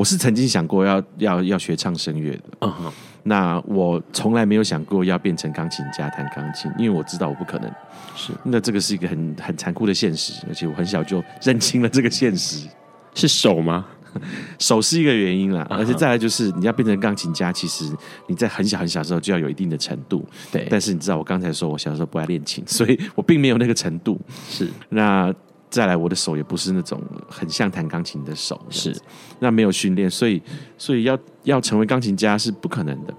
[0.00, 7.70] 我是曾经想过要要要学唱声乐的，嗯哼，那我从来没有想过要变成钢琴家弹钢琴，因为我知道我不可能。
[8.16, 12.66] 是，那这个是一个很很残酷的现实，而且我很小就认清了这个现实。
[13.14, 13.84] 是手吗？
[14.58, 17.84] 手是一个原因啦，而且再来就是你要变成钢琴家，其实
[18.26, 20.26] 你在很小很小的时候就要有一定的程度。
[20.50, 24.18] 对，但是你知道我刚才说我小时候不爱练琴，所以我并没有那个程度。
[24.48, 25.30] 是，那。
[25.70, 28.94] 再来，我的手也不是那种很像弹钢琴的手，是
[29.38, 30.42] 那没有训练，所以
[30.76, 33.14] 所以要要成为钢琴家是不可能的。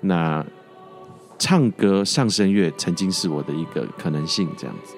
[0.00, 0.44] 那
[1.38, 4.94] 唱歌、上声乐曾经是我的一个可能性，这样子。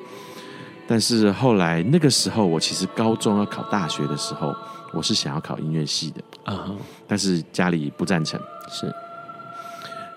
[0.87, 4.55] 但是后来那个时候，我其实高中要考大学的时候，
[4.93, 6.71] 我是想要考音乐系的啊，
[7.09, 8.41] 但是家里不赞成。
[8.71, 8.95] 是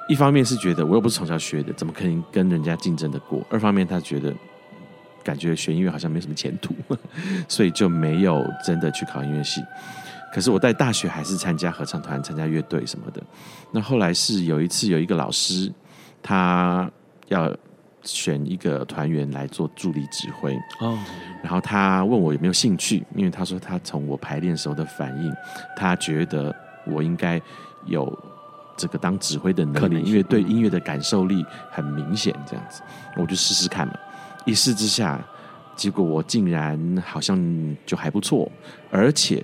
[0.07, 3.43] 一方面是觉得我又不是从小学的，怎么可能跟人家竞争的过？
[3.49, 4.31] 二方面他觉得。
[5.27, 6.73] 感觉学音乐好像没什么前途，
[7.49, 9.61] 所以就没有真的去考音乐系。
[10.33, 13.21] 可是我在大学还是参加合唱团、参加乐队什么的。
[13.71, 15.69] 那后来是有一次有一个老师，
[16.23, 16.89] 他
[17.27, 17.53] 要
[18.03, 20.97] 选一个团员来做助理指挥哦，
[21.43, 25.33] 然后他问我有没有兴趣，因为他说他从我排练时候的反应，
[25.75, 27.41] 他觉得我应该
[27.85, 28.17] 有
[28.77, 32.81] 这个当指挥的能力，因为对音乐的感受力很明显，这样子，
[33.17, 33.93] 我就试试看嘛。
[34.47, 35.23] 一试之下，
[35.75, 37.37] 结果我竟然好像
[37.85, 38.49] 就还不错，
[38.89, 39.43] 而且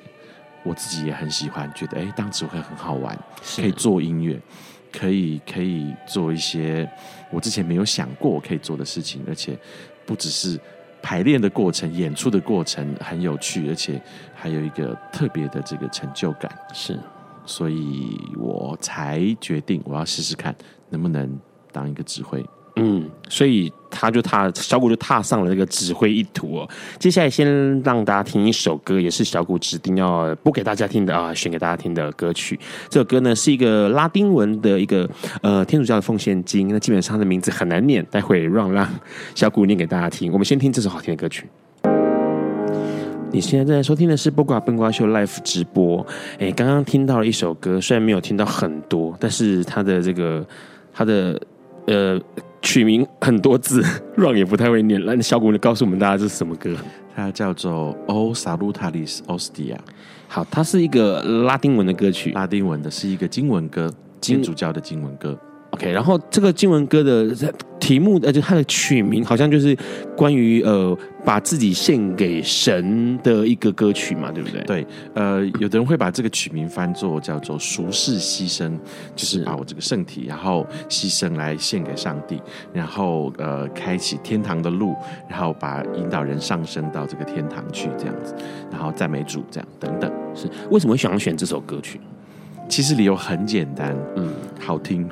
[0.64, 3.16] 我自己也很喜欢，觉得哎，当指挥很好玩，
[3.58, 4.42] 可以做音乐，
[4.92, 6.90] 可以可以做一些
[7.30, 9.60] 我之前没有想过可以做的事情，而且
[10.06, 10.58] 不只是
[11.02, 14.02] 排练的过程，演出的过程很有趣，而且
[14.34, 16.98] 还有一个特别的这个成就感，是，
[17.46, 20.56] 所以我才决定我要试试看
[20.90, 21.38] 能不能
[21.74, 22.44] 当一个指挥。
[22.78, 26.70] 嗯，所以他就踏小谷就踏上了这个指挥一途哦。
[26.98, 27.48] 接下来先
[27.84, 32.60] 让大家听一首歌，也是小谷指定要播给大家听的啊，选给大家听的歌曲。
[32.90, 35.08] 这首歌呢是一个拉丁文的一个
[35.44, 38.90] 呃天主教的奉献经，那基本上的名字很难念，待会让让
[39.36, 40.32] 小谷念给大家听。
[40.32, 41.48] 我们先听这首好听的歌曲。
[43.32, 46.06] 你现在正在收听的是《播瓜笨瓜秀》Live 直播。
[46.40, 50.46] 哎，刚刚听到了一首歌，虽然没有听到很多，但是它的这个
[50.94, 51.40] 它的
[51.88, 52.20] 呃。
[52.64, 53.84] 曲名很多字，
[54.18, 55.00] run 也不太会念。
[55.06, 56.76] 那，小古，你告诉我们大家这是什么歌？
[57.16, 59.76] 它叫做《O Salutaris Hostia》。
[60.28, 65.38] 好，它是一个拉丁文的歌曲，拉丁文的是一个经文歌，天主教的经文歌。
[65.72, 67.36] OK，然后这个经文歌的
[67.84, 69.78] 题目，呃，就它的曲名好像就是
[70.16, 74.62] 关于呃，把自己献给神的一个歌曲嘛，对不对？
[74.62, 78.72] 对，呃，有的人会把这个曲名翻作叫做赎世牺牲，
[79.18, 82.42] 就是把我这个圣体，然后牺牲来献给上帝，
[82.72, 84.96] 然后呃，开启天堂的路，
[85.30, 88.34] 然后把引导人上升到这个天堂去，这样子，
[88.72, 90.10] 然后赞美主，这样等等。
[90.34, 92.00] 是为什么会想要选这首歌曲？
[92.74, 95.08] 其实理由很简单，嗯，好听，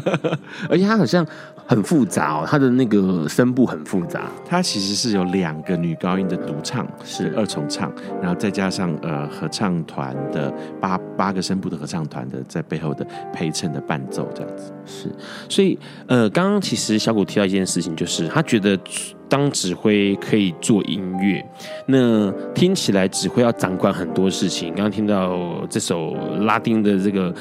[0.70, 1.26] 而且它好像
[1.66, 4.22] 很复杂哦，它的那个声部很复杂。
[4.48, 15.10] 它其实是有两个女高音的独唱，是二重唱，然后再加上呃合唱团的八八个声部的合唱团的在背后的陪衬的伴奏，这样子是。
[15.46, 18.78] 所以呃，刚刚其实小谷提到一件事情，就是他觉得。
[19.34, 21.44] 当指挥可以做音乐，
[21.86, 24.68] 那听起来指挥要掌管很多事情。
[24.68, 27.34] 刚刚听到这首拉丁的这个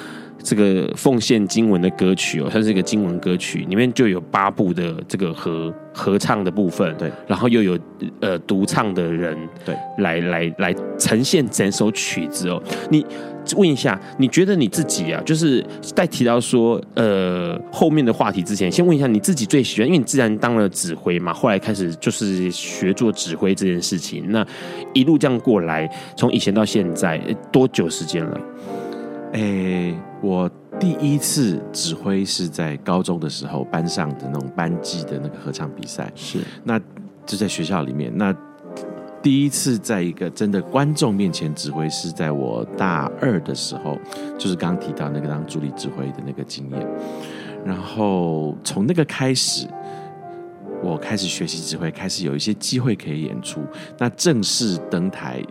[0.43, 7.79] 这个奉献经文的歌曲哦，它是一个经文歌曲，里面就有八部的这个合合唱的部分，对，然后又有
[8.19, 12.61] 呃独唱的人，对，来来来呈现整首曲子哦。
[12.89, 13.05] 你
[13.55, 24.45] 问一下，你觉得你自己啊，就是在提到说呃后面的话题之前，先问一下你自己最喜欢，因为你自然当了指挥嘛，后来开始就是学做指挥这件事情，那
[24.93, 27.17] 一路这样过来，从以前到现在
[27.49, 28.39] 多久时间了？
[29.33, 36.79] 诶、欸，我第一次指挥是在高中的时候，班上的那种班级的那个合唱比赛，是，那
[37.25, 38.11] 就在学校里面。
[38.15, 38.35] 那
[39.23, 43.97] 第一次在一个真的观众面前指挥是在我大二的时候，
[44.37, 46.87] 就是刚刚提到那个当助理指挥的那个经验。
[47.65, 49.65] 然后从那个开始，
[50.83, 53.61] 我开始学习指挥，开始有一些机会可以演出。
[53.97, 55.41] 那正式登台。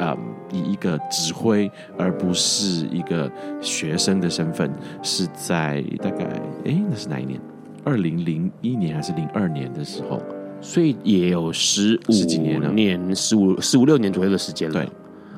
[0.00, 0.18] 嗯，
[0.52, 3.30] 以一个指挥而不是一个
[3.60, 4.70] 学生的身份，
[5.02, 6.24] 是在大概
[6.64, 7.40] 哎，那是哪一年？
[7.84, 10.20] 二零零一年还是零二年的时候？
[10.62, 14.74] 所以也有十五十几年了，年十五十五六年左右的时间了。
[14.74, 14.88] 对，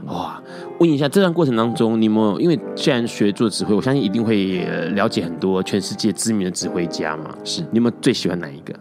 [0.07, 0.43] 哇，
[0.81, 7.33] 问一下，这段过程当中，你有没有因为既然学做指挥，我相信一定会了解很多全世界知名的指挥家嘛？
[7.45, 8.75] 是，你有没有最喜欢哪一个？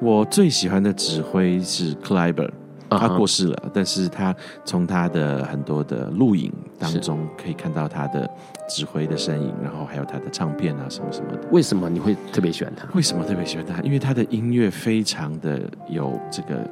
[0.00, 2.50] 我最喜欢的指挥是 Kleiber。
[2.90, 4.34] 他过世了，但是他
[4.64, 8.28] 从他的很多的录影当中可以看到他的
[8.68, 11.40] 指挥的身影，然后还有他的唱片啊什么什么的。
[11.50, 12.86] 为什么你会特别喜欢他？
[12.94, 13.80] 为什么特别喜欢他？
[13.82, 16.68] 因为他的音乐非常的有这个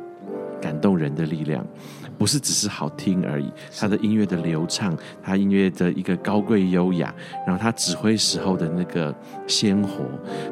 [0.61, 1.67] 感动人的力量。
[2.19, 7.12] 不是只是好听而已，他的音乐的流畅，他音乐的一个高贵优雅，
[7.47, 9.15] 然后他指挥时候的那个
[9.47, 10.05] 鲜活，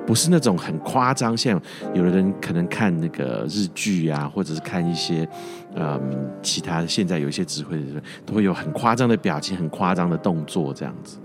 [0.06, 1.60] 不是那种很夸张，像
[1.94, 5.28] 有的人可能看那个日剧啊，或者是看一些
[5.74, 11.18] 嗯其他，现在有一些指挥的人都会有很夸张的表情，很夸张的动作这样子。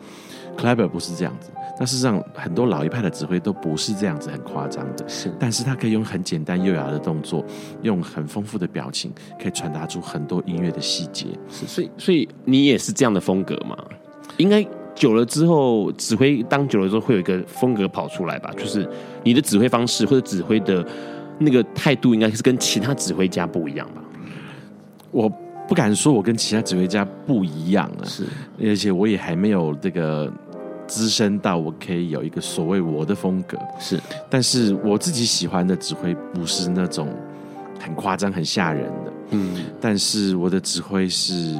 [0.58, 1.52] Kleiber 不是这样子。
[1.80, 5.32] 那事实上，很多老一派的指挥都不是这样子很夸张的，是。
[5.40, 7.46] 但是他可以用很简单优雅的动作，
[7.84, 11.28] 用很丰富的表情，可以传达出很多音乐的细节。
[11.50, 13.78] 是，所以，所以你也是这样的风格吗？
[14.38, 14.66] 应该
[14.96, 18.52] 久了之后，指挥当久了之后，会有一个风格跑出来吧？
[18.58, 18.90] 就是
[19.24, 20.84] 你的指挥方式或者指挥的
[21.38, 24.02] 那个态度，应该是跟其他指挥家不一样吧？
[25.12, 25.30] 我
[25.68, 28.24] 不敢说我跟其他指挥家不一样啊，是，
[28.64, 30.34] 而且我也还没有这个。
[30.88, 33.58] 资深到我可以有一个所谓我的风格。
[33.80, 37.10] 是，但是我自己喜欢的指挥不是那种
[37.80, 41.56] 很夸张、很吓人的，嗯，但是我的指挥是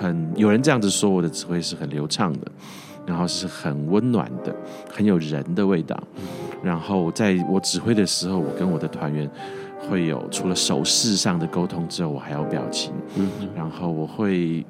[0.00, 2.40] 很有人这样子说，我的指挥是很流畅的，
[3.04, 4.54] 然后是很温暖的，
[4.90, 6.00] 很有人的味道。
[6.62, 9.28] 然后在我指挥的时候，我跟我的团员
[9.88, 14.64] 会有除了手势上的沟通之后，我还有表情，嗯，然后我会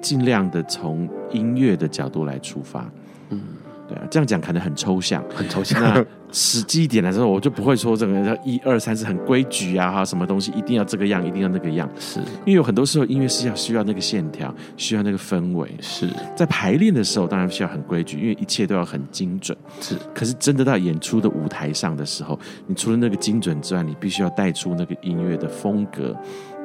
[0.00, 2.90] 尽量的从音乐的角度来出发。
[3.30, 3.40] 嗯，
[3.88, 5.80] 对啊，这样讲可能很抽象，很抽象。
[5.82, 11.88] 那实际一点来说，我就不会说这个叫一二三是很规矩啊，哈，什么东西一定要这个样，一定要那个样。
[11.98, 15.70] 是因为有很多时候音乐是要需要那个线条，需要那个氛围。
[15.80, 19.56] 是在排练的时候，当然需要很规矩，因为一切都要很精准。
[19.80, 26.14] 是，可是真的到演出的舞台上的时候，你除了那个精准之外，你必须要带出那个音乐的风格，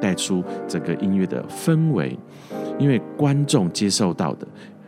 [0.00, 2.18] 带出整个音乐的氛围，
[2.78, 4.46] 因为观众接受到的。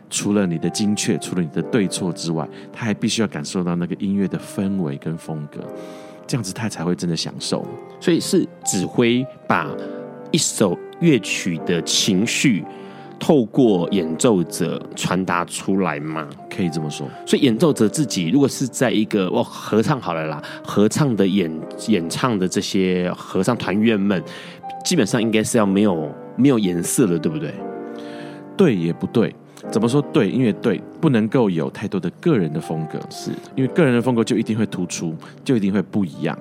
[0.09, 5.59] 除了你的精确，除了你的对错之外，他还必须要感受到那个音乐的氛围跟风格，
[6.27, 7.65] 这样子他才会真的享受。
[7.99, 9.69] 所以是指挥把
[10.31, 12.63] 一首乐曲的情绪
[13.17, 16.27] 透过演奏者传达出来吗？
[16.49, 17.07] 可以这么说。
[17.25, 21.51] 所以演奏者自己如果是在一个哦合唱好了啦，合唱的演
[21.87, 24.21] 演唱的这些合唱团员们，
[24.83, 27.53] 基本上应该是要没有没有颜色的，对不对？
[28.55, 29.33] 对也不对。
[29.71, 30.29] 怎么说对？
[30.29, 35.13] 因为对不能够有太多的个人的风格，是因为个人的风格就一定会突出，
[35.43, 36.37] 就一定会不一样，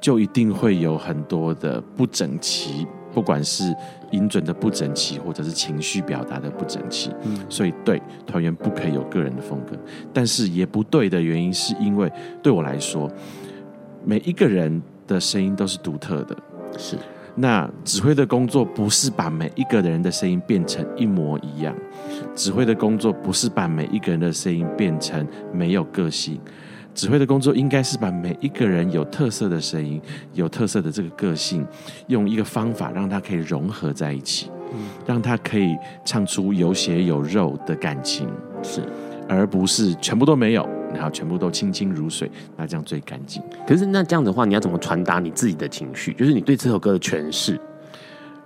[0.00, 3.74] 就一定会有很多的不整齐，不管是
[4.10, 7.10] 音准的不整齐，或者是情绪表达的不整齐。
[7.24, 9.76] 嗯，所以对团员不可以有个人的风格，
[10.12, 12.10] 但是也不对的原因是因为
[12.42, 13.10] 对我来说，
[14.04, 16.36] 每一个人的声音都是独特的，
[16.78, 16.96] 是。
[17.34, 21.74] 那指挥的工作不是把每一个人的声音变成一模一样，
[22.34, 26.38] 指挥的工作不是把每一个人的声音变成没有个性，
[26.94, 30.00] 指挥的工作应该是把每一个人有特色的声音、
[30.34, 31.66] 有特色的这个个性，
[32.08, 34.50] 用一个方法让它可以融合在一起，
[35.06, 35.74] 让它可以
[36.04, 38.28] 唱出有血有肉的感情，
[38.62, 38.82] 是，
[39.26, 40.68] 而不是全部都没有。
[40.92, 43.42] 然后全部都清清如水，那这样最干净。
[43.66, 46.12] 可是那这样的话，你要怎么传达你自己的情绪？
[46.14, 47.58] 就是你对这首歌的诠释。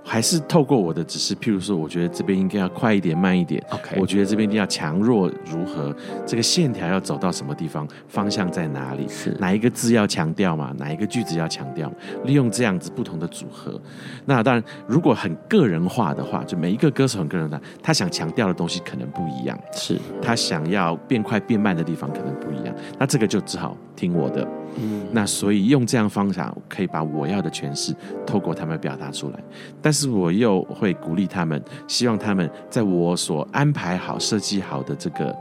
[0.09, 3.61] 还是透过我的指示，譬如说，我觉得这边应该要快一点、慢一点。
[3.71, 5.95] OK，我觉得这边一定要强弱如何，
[6.25, 9.09] 这个线条要走到什么地方，方向在哪里？
[9.09, 10.73] 是哪一个字要强调嘛？
[10.79, 11.93] 哪一个句子要强调？
[12.25, 13.81] 利用这样子不同的组合。
[14.25, 19.59] 那当然，如果很个人化的话，就每一个歌手很个人的，他想强调的东西可能不一样。
[19.73, 22.73] 是他想要变快变慢的地方可能不一样。
[22.97, 24.47] 那这个就只好听我的。
[24.79, 27.95] 嗯，那所以用这样方法可以把我要的诠释
[28.27, 29.39] 透过他们表达出来，
[29.81, 35.35] 但是我又会鼓励他们，希望他们在我所安排好、设计好的这个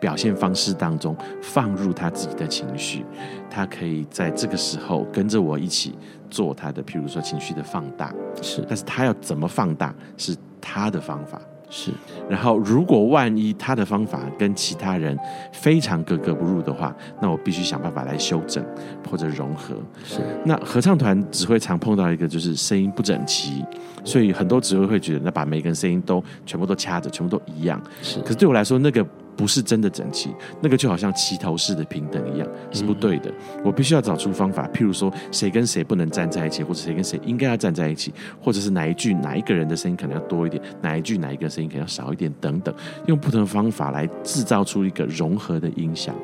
[0.00, 3.04] 表现方式当中放入他自己的情绪，
[3.50, 5.94] 他可以在这个时候跟着我一起
[6.30, 11.40] 做他的，譬如说情绪的放大，是，但是他要怎么放大是他的方法。
[11.70, 11.92] 是，
[12.28, 15.18] 然后如果万一他的方法跟其他人
[15.52, 18.62] 非常格格不入的话，那我必须想办法来修整
[19.08, 19.76] 或者融合。
[20.04, 23.64] 是，那合唱团只会常碰到一个就是声音不整齐，
[24.04, 27.80] 所以很多指挥会觉得，那把每个人声音都全部都掐着，全部都一样。
[28.02, 29.06] 是，可是对我来说那个。
[29.40, 30.28] 不是真的整齐，
[30.60, 33.30] 那个就好像齐头式的平等一样，是不对的。
[33.30, 42.74] 嗯、我必须要找出方法，譬如说谁跟谁不能站在一起，或者谁跟谁应该要站在一起，或者是哪一句哪一个人的声音可能要多一点，哪一句哪一个声音可能要少一点等等，
[43.06, 46.14] 用不同的方法来制造出一个融合的音响。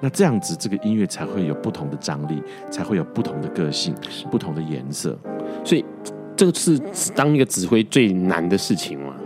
[0.00, 2.40] 那这样子，这个音乐才会有不同的张力，
[2.70, 3.92] 才会有不同的个性，
[4.30, 5.18] 不同的颜色。
[5.64, 5.84] 所以，
[6.36, 6.78] 这个是
[7.16, 9.16] 当一个指挥最难的事情吗？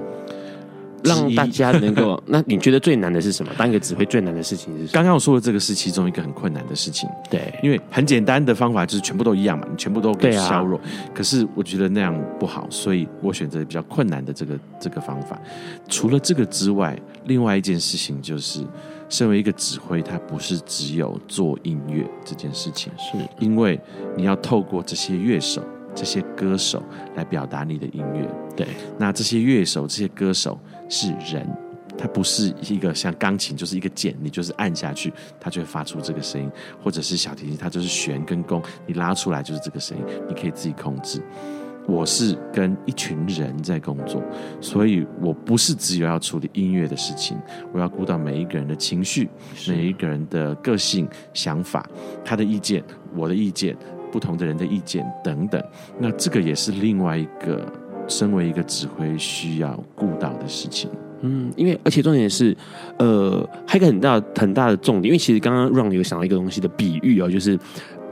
[1.05, 3.53] 让大家能够， 那你觉得最难的是什么？
[3.57, 4.90] 当一个指挥最难的事情是什么？
[4.92, 7.09] 刚刚我说的这个是其中一个很困难的事情。
[7.30, 10.78] 对，因为很简单的方法就是全部都一样嘛，你全部都给削弱。
[10.78, 10.84] 啊、
[11.14, 15.40] 可是我觉得那样不好，所以我选择比较困难的这个这个方法。
[15.88, 18.61] 除了这个之外，另外一件事情就是，
[19.09, 23.80] 身为一个指挥，他不是只有做音乐这件事情，是因为
[24.16, 25.62] 你要透过这些乐手。
[25.94, 26.80] 这些歌手
[27.16, 28.64] 来表达你的音乐，对。
[28.99, 30.57] 那这些乐手、这些歌手
[30.89, 31.49] 是人，
[31.97, 36.49] 它不是一个像钢琴，就是一个键，你就是按下去，它就会发出这个声音；
[36.82, 41.22] 或者是小提琴，它就是弦跟弓，你拉出来就是这个声音，你可以自己控制。
[41.86, 44.22] 我是跟一群人在工作，
[44.61, 47.39] 所以我不是只有要处理音乐的事情，
[47.72, 49.28] 我要顾到每一个人的情绪、
[49.66, 51.89] 每一个人的个性、想法、
[52.24, 52.84] 他的意见、
[53.14, 53.76] 我的意见。
[54.11, 55.62] 不同的人的意见等等，
[55.99, 57.70] 那这个也是另外一个
[58.09, 60.90] 身为一个指挥需要顾到的事情。
[61.20, 62.56] 嗯，因为而且重点是，
[62.98, 67.59] 呃，还有一个很大很大的重点，因为其实刚刚 Ron 有想到一个东西的比喻哦，就是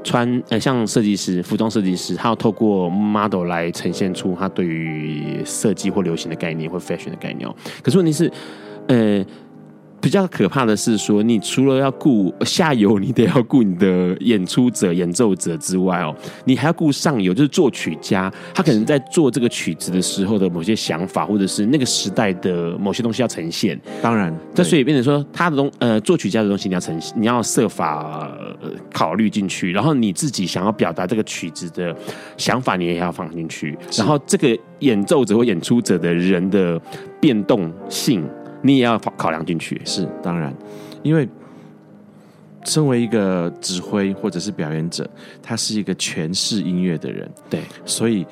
[0.04, 7.48] 穿呃，像设计师、服装设计师，他要透过 model 来呈现出他对于设计或流行的概念或 fashion 的概念。
[7.48, 8.30] 哦可是问题是，
[8.88, 9.24] 呃。
[10.06, 23.76] 比较可怕的是说，你除了要顾下游，你得要顾你的演出者、演奏者之外哦，你还要顾上游，就是作曲家，他可能在做这个曲子的时候的某些想法，或者是那个时代的某些东西要呈现。
[24.00, 28.30] 当然，这所以变成说，他的东呃，作曲家的东西你要呈现，你要设法
[28.92, 31.92] 考虑进去，然后你自己想要表达这个曲子的
[32.36, 36.80] 想法，你也要放进去，然后这个演奏者或演出者的人的
[37.20, 38.24] 变动性。
[38.66, 40.52] 你也要考量进去，是当然，
[41.02, 41.28] 因为
[42.64, 45.08] 身为一个指挥或者是表演者，
[45.40, 48.24] 他是一个诠释音乐的人，对，所以，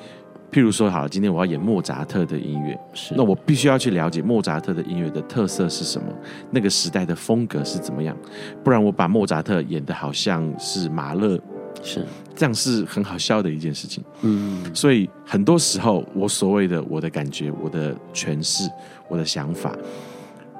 [0.51, 6.07] 譬如说，好，今天我要演莫扎特的音乐，是，那我必须要去了解莫扎特的音乐的特色是什么，
[6.51, 8.15] 那个时代的风格是怎么样，
[8.61, 11.39] 不然我把莫扎特演的好像是马勒，
[11.81, 12.05] 是，
[12.35, 18.69] 这样是很好笑的一件事情，嗯，所以很多时候，我所谓的我的感觉，我的诠释，
[19.07, 19.73] 我的想法。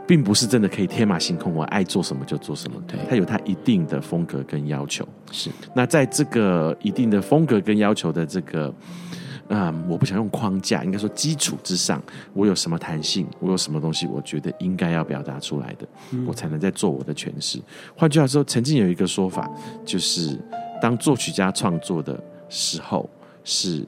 [0.07, 2.81] 并不是真的可以天马行空，我爱做什么就做什么。
[2.87, 5.07] 对，它有它一定的风格跟要求。
[5.31, 8.73] 是，那在这个一定的风格跟要求的这个，
[9.49, 12.01] 嗯，我不想用框架，应该说基础之上，
[12.33, 17.59] 我有什么弹性，我有什么东西，我觉得应该要表达出来的，嗯，我才能在做我的诠释。
[17.95, 19.49] 换句话说，曾经有一个说法，
[19.83, 20.39] 就是
[20.81, 23.09] 当作曲家创作的时候
[23.43, 23.85] 是。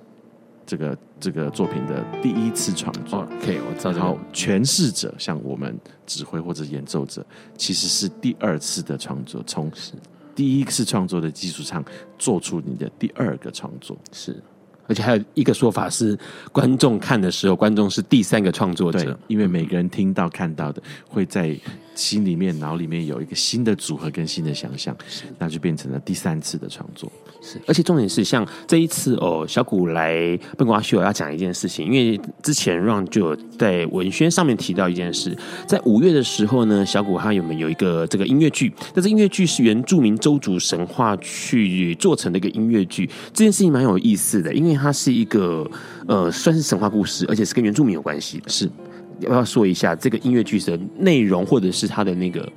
[0.68, 3.92] 这个这个作品的第一次创作，OK，我知道。
[3.94, 7.26] 然后诠释者像我们指挥或者演奏者，
[7.58, 9.72] 其实是第二次的创作，从
[10.36, 11.84] 第一次创作的基础上
[12.20, 13.98] 做出你的第二个创作。
[14.12, 14.36] 是，
[14.88, 16.20] 而且还有一个说法是，
[16.52, 21.58] 观众看的时候，观众是第三个创作者，因为每个人听到看到的，会在
[21.96, 24.96] 心里面、脑里面有一个新的组合跟新的想象，
[25.40, 27.12] 那就变成了第三次的创作。
[27.42, 38.74] 是，而且重点是，像这一次哦，小谷来笨瓜秀要讲一件事情，因为之前让就有在文宣上面提到一件事，在五月的时候呢，小谷他有没有一个这个音乐剧？
[38.94, 45.70] 但是音乐剧是原住民周族神话去做成的一个音乐剧，这件事情蛮有意思的，因为它是一个
[46.08, 48.50] 呃，算是神话故事，而且是跟原住民有关系的。
[48.50, 48.70] 是，
[49.20, 52.48] 要不要说一下这个音乐剧的内容，或者是它的那个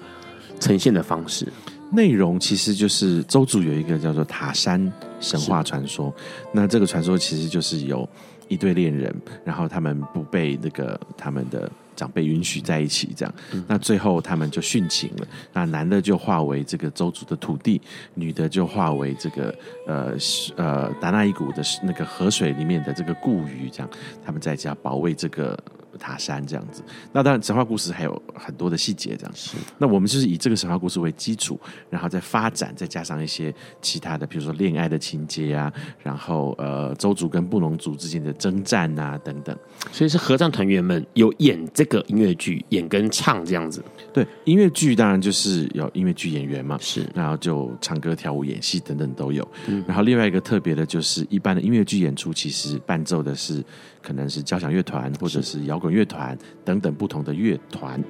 [0.59, 1.47] 呈现的方式？
[1.93, 4.81] 内容其实就是周族有一个叫做塔山
[5.21, 6.15] 神话传说，
[6.53, 8.09] 那这个传说其实就是有
[8.49, 9.15] 一对恋人，
[9.45, 13.35] 然后他们不被那个他们的长辈允许在一起，这样，
[13.67, 15.27] 那最后他们就殉情了。
[15.53, 17.81] 那男的就化为这个周族的土地，
[18.15, 19.55] 女的就化为这个
[19.87, 20.15] 呃
[20.57, 23.91] 呃达那伊谷的那个河水里面的这个固鱼，这样，
[24.25, 25.59] 他们在家保卫这个。
[25.99, 26.83] 塔山这样子，
[27.13, 29.57] 那当然神话故事还有很多的细节这样子。
[29.79, 35.73] 那我们就是以这个神话故事为基础，然后再发展，再加上一些其他的，比如说恋爱的情节啊，
[36.03, 39.57] 然后呃，周族跟布农族之间的征战啊等等。
[39.93, 43.83] 所以是合唱团员们有演这个音乐剧，演跟唱这样子。
[44.13, 49.47] 对，音乐剧当然就是有音乐剧演员嘛，是，然后就唱歌、跳舞、演戏等等都有。
[49.67, 53.65] 嗯，然后另外一个特别的就是，一般的音乐剧演出其实伴奏的是
[54.03, 58.03] 可能是交响乐团或者是摇滚乐团等等不同的乐团。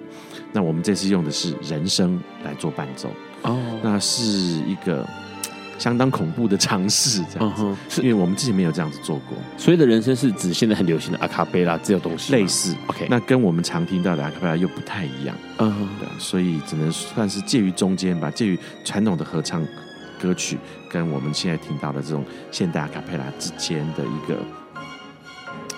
[0.52, 3.10] 那我们这次用的是人声来做伴奏
[3.42, 5.06] 哦，那是一个。
[5.78, 9.38] 相当恐怖的尝试，这样子，是因为我们之前没有这样子做过。
[9.56, 12.76] 所谓的人声是指现在很流行的阿卡贝拉这种东西，类似。
[12.88, 15.34] OK，那跟我们常听到的阿卡贝拉又不太一样。
[15.56, 19.66] 嗯，对，所以只能算是介于中间吧，介于传统的合唱
[20.20, 20.58] 歌曲
[20.90, 24.38] 跟我们现在听到的这种现代阿卡贝拉之间的一个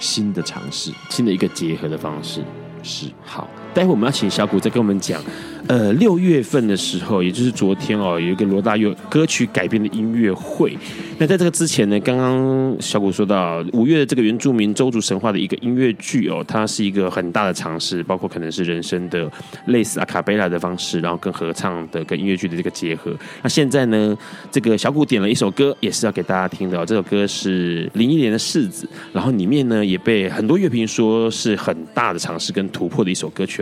[0.03, 2.43] 新的尝试，新的一个结合的方式。
[2.83, 5.21] 是，好，待会我们要请小谷再跟我们讲。
[5.69, 10.77] 呃，六月份的时候，也就是昨天哦，有一个罗大佑歌曲改编的音乐会。
[11.19, 19.31] 那在这个之前呢，刚刚小谷说到五月的这个原住民邹族神话的一个音乐剧哦，它是一个很大的尝试，包括可能是人声的
[19.67, 23.15] 类似阿卡贝拉的方式，然后跟合唱的跟音乐剧的这个结合。
[23.41, 24.19] 那现在呢，
[24.51, 26.85] 这个小谷点了一首歌，也是要给大家听的。
[26.85, 33.62] 这首歌是林忆莲的《柿子》，然后里面呢也被很多乐评说是很大的尝试跟突破的一首歌曲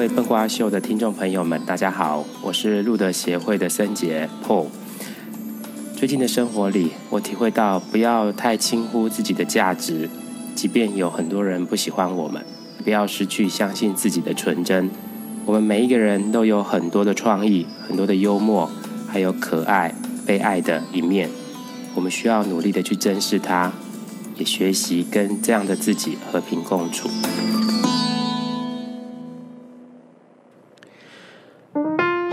[0.00, 4.68] 位笨瓜秀的听众朋友们，大家好，我是路德协会的森杰 Paul。
[5.94, 10.08] 最近的生活里，我体会到不要太轻忽自己的价值，
[10.54, 12.42] 即便有很多人不喜欢我们，
[12.82, 14.88] 不要失去相信自己的纯真。
[15.44, 18.70] 我们每一个人都有很多的创意，很多的幽默，
[19.06, 19.94] 还有可爱、
[20.24, 21.28] 被爱的一面。
[21.94, 23.70] 我们需要努力的去珍视它，
[24.38, 27.10] 也学习跟这样的自己和平共处。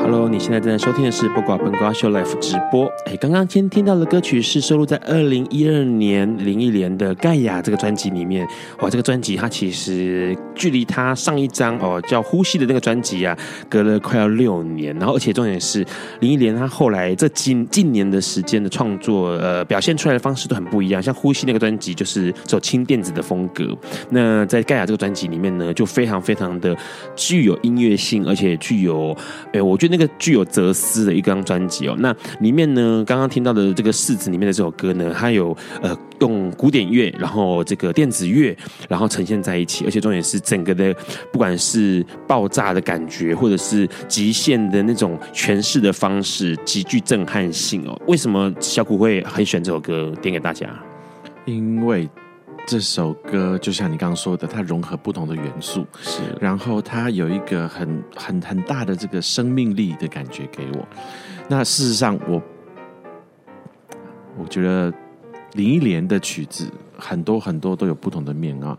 [0.07, 2.85] a lo 你现在正在收听的是《不挂本瓜秀》life 直播。
[3.05, 8.45] 哎，刚刚先听到的歌曲是收录在二零一二年林忆莲的《盖亚》这个专辑里面。
[8.79, 13.37] 哇，这个专辑它其实距离它上一张哦叫《呼吸》的那个专辑啊，
[13.69, 14.93] 隔了快要六年。
[14.97, 15.85] 然后，而且重点是
[16.19, 21.01] 林忆莲她后来这近近年的时间的创作，呃，表现出来的方式都很不一样。
[21.01, 23.73] 像《呼吸》那个专辑就是走轻电子的风格，
[24.09, 26.75] 那在《盖亚》这个专辑里面呢，就非常非常的
[27.15, 29.15] 具有音乐性，而且具有，
[29.53, 30.11] 哎，我觉得那个。
[30.19, 38.55] 具有哲思的一张专辑哦，那里面呢，刚刚听到的这个柿子里面的这首歌呢，它有呃用古典乐，然后这个电子乐，
[38.89, 40.93] 然后呈现在一起，而且重点是整个的
[41.31, 47.99] 不管是爆炸的感觉，或者是极限的那种诠释的方式，极具震撼性哦。
[48.07, 50.67] 为什么小谷会很喜欢这首歌，点给大家？
[51.45, 52.07] 因为。
[52.67, 60.85] 这首歌就像你刚刚说的，它融合不同的元素，是，然后它有一个很很很大的这个生命力的感觉给我。
[61.47, 62.43] 那事实上我，我
[64.39, 64.93] 我觉得
[65.57, 66.65] 林忆莲的曲子
[66.97, 68.77] 很多很多都有不同的面啊。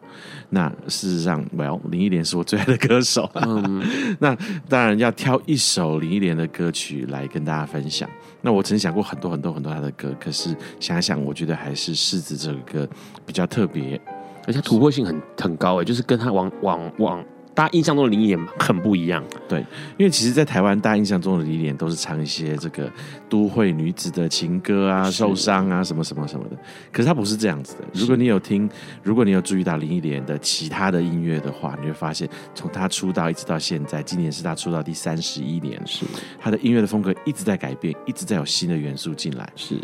[0.48, 3.30] 那事实上，Well，林忆莲是我最爱的歌手。
[3.34, 3.82] 嗯，
[4.18, 4.34] 那
[4.68, 8.08] 当然要挑一首林忆莲的歌曲来跟大家分享。
[8.40, 12.88] 那我曾想过很多很多很多她的歌，可是想想，我觉得还是《柿子》这个歌
[13.26, 14.00] 比较特别，
[14.46, 17.24] 而且突破性很很高诶，就是跟她往往往
[17.58, 19.20] 大家印象中的林忆莲很不一样。
[19.48, 19.58] 对，
[19.96, 22.88] 因为其实，在台湾，大家印象中的林忆莲都是唱一些这个
[23.28, 26.56] 都会女子的情歌啊、受伤啊什么什么什么的。
[26.92, 27.84] 可是她不是这样子的。
[27.92, 28.70] 如果你有听，
[29.02, 36.06] 如果你有注意到林忆莲的其他的音乐的话，你会发现，从她出道一直到现在，今年是她出道第三十一年，是
[36.40, 39.74] 她的音乐的风格一直在改变，一直在有新的元素进来，是。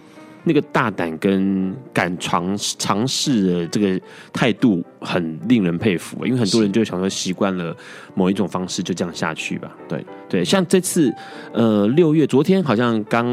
[0.46, 4.00] 那个大胆跟敢尝尝试的这个
[4.32, 7.74] 态度很令人佩服，因为很多人就想说习惯了
[8.14, 9.74] 某一种方式就这样下去吧。
[9.88, 11.12] 对对，像这次
[11.52, 13.26] 呃六月昨天好像刚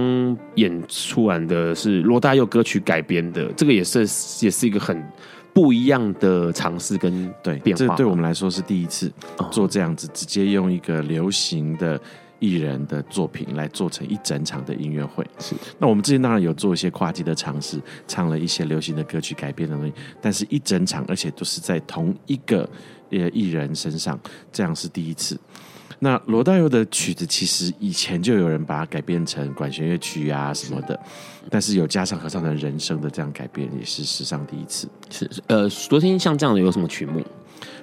[0.55, 3.99] 演出完的是罗大佑歌曲改编的，这个也是
[4.39, 5.03] 也是一个很
[5.53, 7.87] 不一样的尝试跟对变化。
[7.87, 9.11] 这对我们来说是第一次
[9.51, 11.99] 做这样子，直接用一个流行的。
[12.41, 15.55] 艺人的作品来做成一整场的音乐会，是。
[15.77, 22.67] 那我们之前当然有做一些跨界的尝试，唱了一些流行的歌曲改编的东西，但是一整场，而且都是在同一个
[23.11, 24.19] 呃艺人身上，
[24.51, 25.39] 这样是第一次。
[25.99, 30.99] 那罗大佑的曲子其实以前就有人把它改编成管弦乐曲啊什么的，
[31.47, 34.89] 但是有加上合唱团人声的这样改编，也是史上第一次。
[35.11, 37.21] 是，呃，昨天像这样的有什么曲目？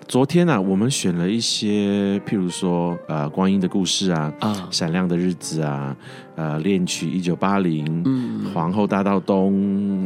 [0.08, 5.94] 昨天呢、啊，我们选了一些，譬如说，呃，《光阴的故事》啊，啊，《闪亮的日子》啊，
[6.34, 9.52] 呃，《恋曲一九八零》，嗯，《皇后大道东》，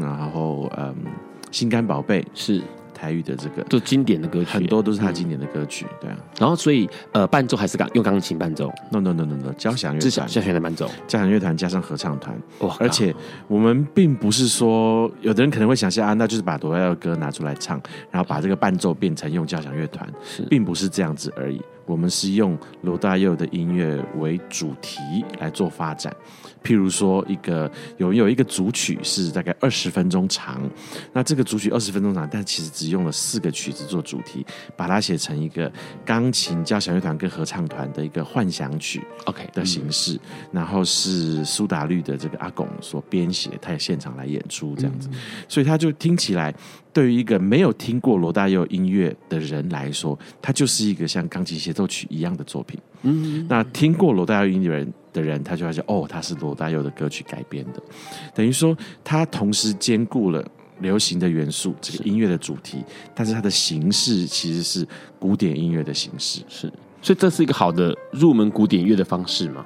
[0.02, 0.92] 然后，嗯，
[1.52, 2.60] 《心肝宝贝》是。
[3.02, 6.16] 台语的这个，就经典的歌曲，很多都是他经典的歌曲，嗯、对啊。
[6.38, 12.40] 然后，所以呃，伴奏还是钢用钢琴伴奏？No No No No No，交响乐团，交响的伴奏，交响乐团加上合唱团。
[12.60, 12.76] 哇！
[12.78, 13.12] 而且
[13.48, 21.60] 我们并不是说，有的人可能会想象啊，那就是把罗大佑的歌拿出来唱，然后把这个伴奏变成用交响乐团，是，并不是这样子而已。
[21.84, 25.00] 我们是用罗大佑的音乐为主题
[25.40, 26.14] 来做发展。
[26.62, 30.62] 譬如说，一个有有一个组曲是大概二十分钟长，
[31.12, 34.44] 那这个组曲二十分钟长，但其实只用了四个曲子做主题，
[34.76, 35.70] 把它写成一个
[36.04, 40.18] 钢琴、交响乐团跟合唱团的一个幻想曲，OK 的形式。
[40.50, 45.08] 然后是苏打绿的这个阿拱所编写，他也现场来演出这样子，
[45.48, 46.54] 所以他就听起来。
[46.94, 52.78] 对于一个没有听过罗大佑音乐的人来说，它就是一个像钢琴协奏曲一样的作品。
[53.00, 57.82] 嗯，那听过罗大佑音乐人的人，他就会说：“哦，他是罗大佑的歌曲改编的。”
[58.34, 60.44] 等于说，他同时兼顾了
[60.80, 62.82] 流行的元素，这个音乐的主题，
[63.14, 64.86] 但是它的形式其实是
[65.18, 66.40] 古典音乐的形式。
[66.48, 69.64] 是，所以这是一个好的入门古典乐的方式嘛？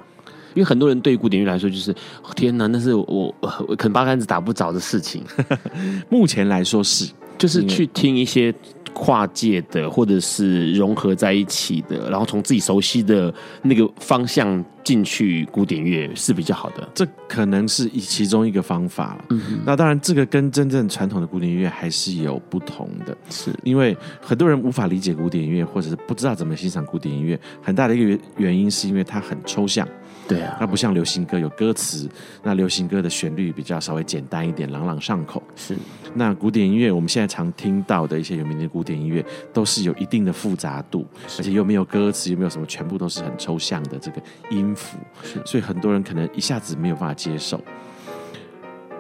[0.55, 1.94] 因为很多人对于古典乐来说，就是
[2.34, 5.22] 天哪，那是我我可能八竿子打不着的事情。
[6.09, 8.55] 目前来说是，就是去听一些
[8.93, 13.32] 跨界的，或者是融合在一起的，然后从自己熟悉的
[13.62, 16.89] 那个方向进去古典乐是比较好的。
[16.95, 19.18] 这可能是其中一个方法。
[19.28, 23.14] 嗯，那当然，这个跟真正传统的古典乐还是有不同的。
[23.28, 29.87] 是因为很多人无法理解古典音乐，或者是不知道怎么欣赏古典音乐，很大的一个原原因是因为它很抽象。
[30.26, 32.09] 对啊，它不像流行歌有歌词，
[32.43, 35.41] 那流行歌的旋律比较稍微简单一点，朗朗上口。
[35.55, 35.76] 是，
[36.17, 41.07] 那古典音乐我们现在常听到的一些有名的古典音乐，都是有一定的复杂度，
[41.39, 44.99] 而且又没有歌词，又没有什么，全部都是很抽象的这个音符，
[45.45, 47.62] 所以很多人可能一下子没有办法接受。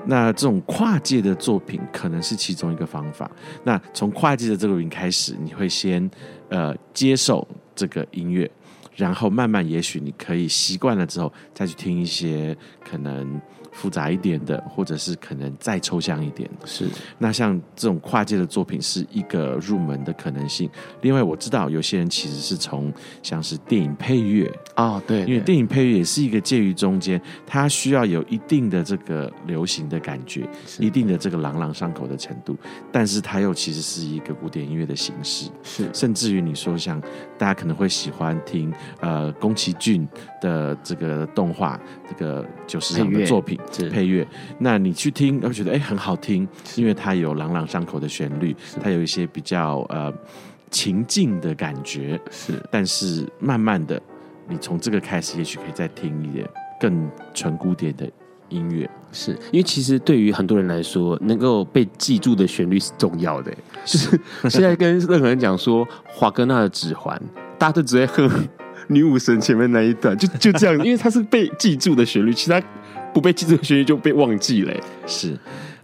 [0.04, 3.30] 那这种跨界的作品可能是其中一个方法。
[3.64, 6.08] 那从跨界的这个云开始，你会先
[6.50, 8.48] 呃接受这个音乐。
[8.94, 12.54] 然后慢慢，也许你可以习惯了之后，再去听一些
[12.84, 13.40] 可能。
[13.76, 16.88] 复杂一点的，或者是可能再抽象一点，是。
[17.18, 20.68] 那像这种跨界的作品是一个入门的可能性。
[21.02, 22.90] 另外，我知道有些人其实是从
[23.22, 30.48] 像是电影配乐哦，对，因为电影配乐也是一个介于中间，它需要有一定的这个流行的感觉，
[30.78, 32.56] 一定的这个朗朗上口的程度，
[32.90, 35.90] 但是它又其实是一个古典音乐的形式，是。
[35.92, 36.98] 甚至于你说像
[37.36, 40.08] 大家可能会喜欢听呃宫崎骏
[40.40, 43.58] 的这个动画这个九十场的作品。
[43.72, 44.26] 是配乐，
[44.58, 46.46] 那你去听，会觉得哎、欸、很好听，
[46.76, 50.12] 因为它有朗朗上口的旋律，它有一些比较呃
[50.70, 52.20] 情境的感觉。
[52.30, 54.00] 是，但是慢慢的，
[54.48, 56.48] 你从这个开始，也许可以再听一点
[56.80, 58.08] 更纯古典的
[58.48, 58.88] 音乐。
[59.12, 63.50] 是因为其实对于很多人来说，能够被记住的旋律是重要的。
[63.84, 67.20] 就是 现在跟任何人讲说华格纳的指环，
[67.58, 68.48] 大家都只会哼
[68.88, 72.62] 女武神前面那一段，就就这样， 因为它是被记住的旋律，其他。
[73.16, 74.74] 不被记住的旋律就被忘记了，
[75.06, 75.34] 是，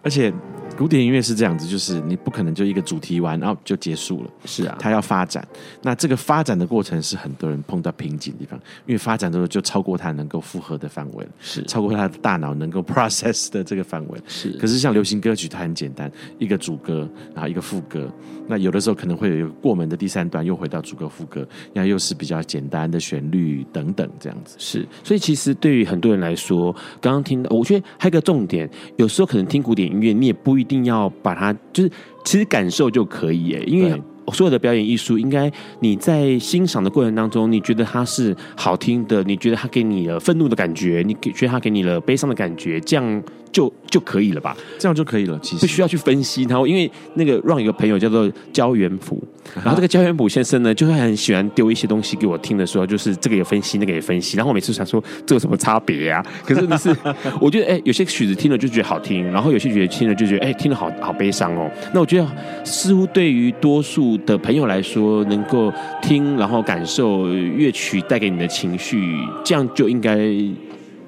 [0.03, 0.31] 而且
[0.77, 4.31] 古典音乐是这样子，就是你不可能就一个主题完，然后就结束了。
[4.45, 5.47] 是啊，它要发展。
[5.83, 14.21] 那这个发展的过程是很多人碰到瓶颈的地方，因为发展之后就超过他能够负荷的范围了，是超过他的大脑能够 process 的这个范围。
[14.27, 18.11] 是，可是像流行歌曲，它很简单，一个主歌，然后一个副歌。
[18.49, 24.57] 那有的时候可能会有一个过门的第三段，又回到主歌副歌，那又是比较简单的旋律等等这样子。
[24.59, 31.91] 是，所以其实对于很多人来说，刚刚听到，我觉得还有一个重点，有时候可能听古典音乐，你也不一定要把它，就是
[32.25, 34.01] 其实感受就可以耶，因为。
[34.33, 35.51] 所有的表演艺术，应该
[35.81, 44.57] 你在欣赏的过程当中，你觉得它是好听的，你觉得它给你了愤怒的感觉，你觉得它给你了悲伤的感觉，这样就就可以了吧？
[44.79, 46.57] 这样就可以了，其实不需要去分析它。
[46.67, 49.19] 因为那个让一个朋友叫做焦元溥，
[49.57, 56.25] 然后这个焦元溥先生呢，就会很喜欢丢一些东西给我听的时候，就是这个也分析，那个也分析，然后我每次想说这有什么差别啊？
[56.47, 56.95] 可是那是
[57.41, 61.71] 我觉得，哎，有些曲子听了就觉得好听，然后有些曲子听了就觉得，哎，听了好好悲伤哦。
[61.93, 62.27] 那我觉得
[62.65, 70.17] 似乎对于多数的朋友来说，能够听然后感受乐曲带给你的情绪，这样就应该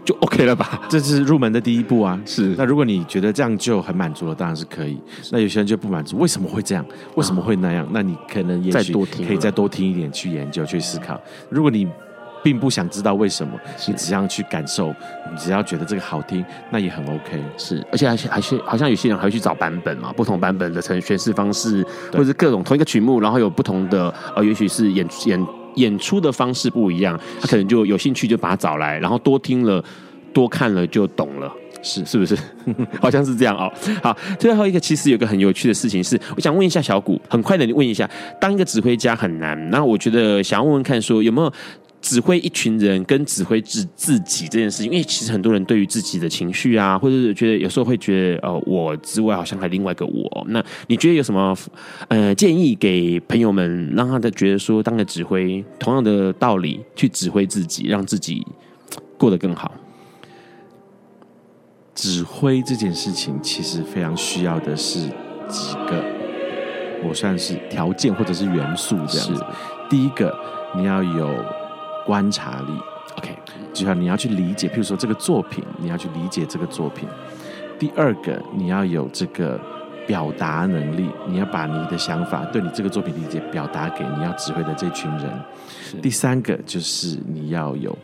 [0.04, 0.80] 就 OK 了吧？
[0.88, 2.20] 这是入门的第一步啊。
[2.26, 2.54] 是。
[2.58, 4.98] 那如果你觉得这样就很满足了，当然是可以。
[5.30, 6.84] 那有些人就不满足，为什么会这样？
[7.14, 7.84] 为什么会那样？
[7.86, 8.92] 啊、那你可能也许
[9.26, 11.20] 可以再多听一点，去研究、去思考。
[11.48, 11.86] 如果你
[12.44, 14.94] 并不想知道为什么，你只要去感受，
[15.30, 17.42] 你只要觉得这个好听，那也很 OK。
[17.56, 21.82] 是，而且还是还是好像有些人还会去找版本嘛，不同版本的呈诠释方式，
[22.12, 29.82] 或者是各种同一个曲目，然后有不同的呃，也许是演演演出的方式不一样，他可能就有兴趣就把它找来，然后多听了
[30.34, 31.50] 多看了就懂了，
[31.82, 32.36] 是是不是？
[33.00, 33.72] 好像是这样哦。
[34.02, 41.50] 好，最后一个其实有个很有趣的事情是，我想问一下小谷，很快的问一下，当一个指挥家很难，那我觉得想要问问看说，说有没有？
[42.04, 50.46] 指挥一群人跟指挥自自己这件事情，因为其实很多人对于自己的情绪啊，或者是觉得有时候会觉得，呃，我之外好像还另外一个我。
[50.50, 51.56] 那你觉得有什么
[52.08, 58.46] 呃建议给朋友们，让他的觉得说，当个指挥，同样的道理去指挥自己，让自己
[59.16, 59.72] 过得更好？
[61.94, 65.00] 指挥这件事情其实非常需要的是
[65.48, 66.04] 几个，
[67.02, 69.42] 我算是条件或者是元素这样子。
[69.88, 70.36] 第一个，
[70.76, 71.30] 你要有。
[72.04, 72.72] 观察力
[73.18, 73.36] ，OK，
[73.72, 77.08] 就像你要去理解，譬如说这个作品，你要去理解这个作品。
[77.78, 79.60] 第二个，你要有这个
[80.06, 85.42] 表达能力，你要把你的想法，对你这个作品理解表达给你要指挥的这群人。
[86.00, 87.96] 第三个就是你要有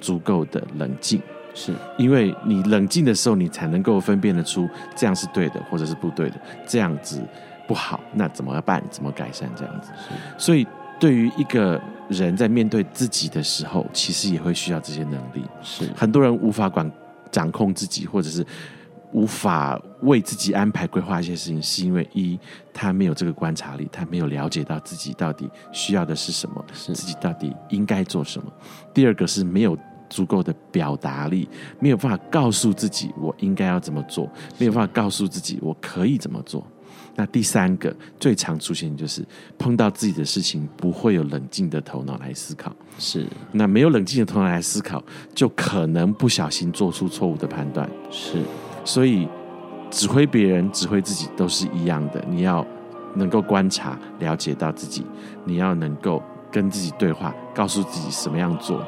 [0.00, 1.20] 足够的冷静，
[1.54, 6.36] 是因为你冷静的时候，你才能够分辨得出这样是对的，或者是不对的，
[6.66, 7.22] 这样子
[7.68, 8.82] 不好，那怎么办？
[8.90, 9.48] 怎么改善？
[9.54, 9.90] 这样子，
[10.38, 10.66] 所以。
[11.02, 15.42] 对于一个人在面对自己的时候，其实也会需要这些能力。
[15.60, 16.88] 是很多人无法管
[17.32, 18.46] 掌控自己，或者是
[19.10, 22.38] 无法为自己安排规划一些事情，是因为一
[22.72, 28.52] 他没有这个观察力，他没有了解到自己到底需要的是什么，是自己到底应该做什么。
[28.94, 29.76] 第二个是没有
[30.08, 31.48] 足够的表达力，
[31.80, 36.64] 没有办法告诉自己我应该要怎么做，没有办法告诉自己我可以怎么做。
[37.14, 39.22] 那第三个最常出现就是
[39.58, 43.26] 碰到自己的事情不会有冷静的头脑来思考，是。
[43.52, 45.02] 那没有冷静的头脑来思考，
[45.34, 48.42] 就可能不小心做出错误的判断，是。
[48.84, 49.28] 所以
[49.90, 52.66] 指挥别人、指挥自己都是一样的，你要
[53.14, 55.04] 能够观察、了解到自己，
[55.44, 58.82] 你要能够跟自己对话，告诉自己什么样做，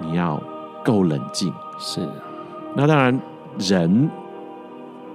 [0.00, 0.42] 你要
[0.82, 2.08] 够冷静，是。
[2.74, 3.20] 那当然
[3.58, 4.10] 人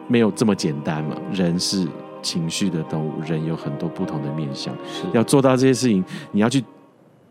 [0.07, 1.87] 没有这么简单嘛，人是。
[2.21, 4.75] 情绪的动物，人有很多不同的面向。
[5.13, 6.63] 要做到这些事情，你要去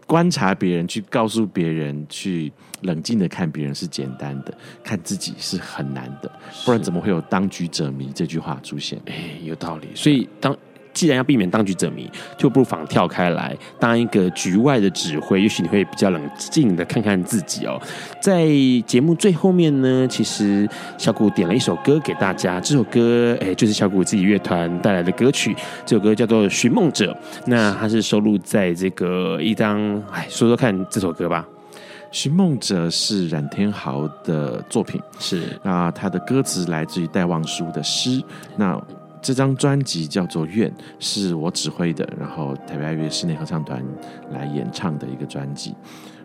[0.06, 6.30] 观察别人，去告诉别人，去冷静的看别人是简单的，看自己是很难的。
[6.64, 9.00] 不然怎么会有“当局者迷”这句话出现？
[9.06, 9.88] 哎，有道理。
[9.94, 10.56] 所以当。
[10.92, 17.80] 既然要避免当局者迷，就不妨跳开来当一个局外的指挥，也许你会比较冷静的看看自己哦。
[18.20, 18.46] 在
[18.86, 20.68] 节目最后面呢，其实
[20.98, 25.54] 小谷点了一首歌给大家，这首歌哎，就是小谷自己乐团带来的歌曲，
[25.86, 27.12] 这首歌叫做《寻梦者》，
[27.46, 29.80] 那它是收录在这个一张，
[30.12, 31.46] 哎，说说看这首歌吧，
[32.10, 38.22] 《寻梦者》是冉天豪的作品，是那他的歌词来自于戴望舒的诗，
[38.56, 38.80] 那。
[39.22, 43.84] 这张专辑叫做《愿》，是我指挥的，然后台北爱乐室内合唱团
[44.32, 45.74] 来演唱的一个专辑。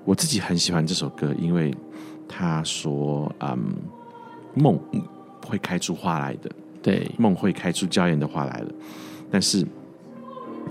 [0.03, 1.75] 我自己很喜欢这首歌，因为
[2.27, 3.75] 他说：“嗯，
[4.53, 4.79] 梦
[5.45, 6.49] 会开出花来的，
[6.81, 8.71] 对，梦会开出娇艳的花来了。
[9.29, 9.65] 但是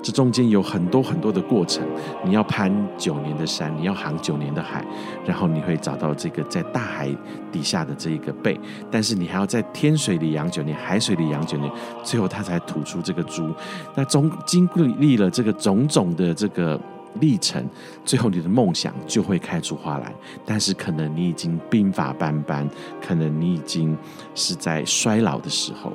[0.03, 1.83] 这中间有很多很多的过程，
[2.25, 4.85] 你要攀九年的山，你要航九年的海，
[5.25, 7.09] 然后你会找到这个在大海
[7.51, 8.59] 底下的这一个贝，
[8.91, 11.73] 但是你还要在天水里养九年，海水里养九年，
[12.03, 13.51] 最后它才吐出这个珠。
[13.95, 14.69] 那总经
[14.99, 16.79] 历了这个种种的这个
[17.21, 17.65] 历程，
[18.05, 20.13] 最后你的梦想就会开出花来。
[20.45, 22.69] 但是可能你已经鬓发斑斑，
[23.01, 23.97] 可能你已经
[24.35, 25.93] 是在衰老的时候。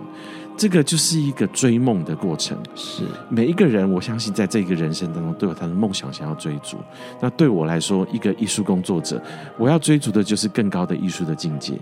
[0.59, 6.75] 这个就是一个追梦的过程，是每一个人，我相信在这个人生当中都有他的梦想想要追逐。
[7.21, 9.23] 那对我来说，一个艺术工作者，
[9.57, 11.79] 我要追逐的就是更高的艺术的境界。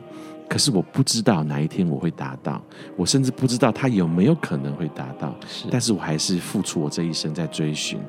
[0.48, 2.62] 可是我不知道哪一天我会达到，
[2.96, 5.36] 我甚至不知道他有没有可能会达到。
[5.48, 8.00] 是，但是我还是付出我这一生在追寻，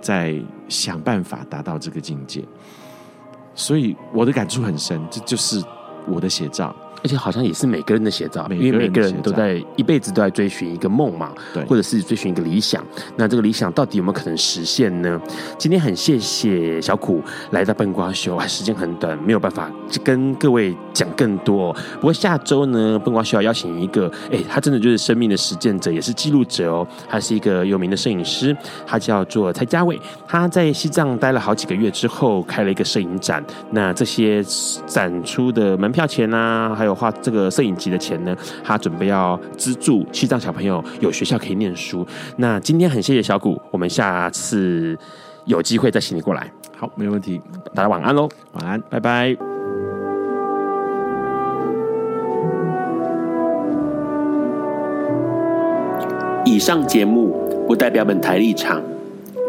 [0.00, 0.40] 在
[0.70, 2.42] 想办法达到这个境界。
[3.54, 5.62] 所以我的感触很深，这就是
[6.06, 6.74] 我的写照。
[7.02, 12.84] 而且好像也是每个人的写照，因为每个人都在一辈子都在追寻一个梦嘛，对，或者是追寻一个理想。
[13.16, 15.20] 那这个理想到底有没有可能实现呢？
[15.56, 19.70] 今天很谢谢小苦来到笨瓜秀啊，时间很短，没有办法
[20.02, 21.72] 跟各位讲更多。
[21.96, 26.86] 不过下周呢，笨瓜秀要邀请一个，哎，他真的就是生命的实践者，也是记录者哦。
[27.08, 29.98] 他是一个有名的摄影师，他叫做蔡家伟。
[30.26, 33.44] 他在西藏待了好几个月之后，开了一个摄影展。
[33.70, 34.42] 那这些
[34.86, 42.06] 展出的门票钱啊，还有花这个摄影集的钱呢，他准备要资助西藏小朋友有学校可以念书。
[42.36, 44.96] 那今天很谢谢小谷，我们下次
[45.44, 46.50] 有机会再请你过来。
[46.76, 47.40] 好，没问题。
[47.74, 49.36] 大家晚安喽，晚安，拜拜。
[56.44, 57.36] 以上节目
[57.66, 58.82] 不代表本台立场，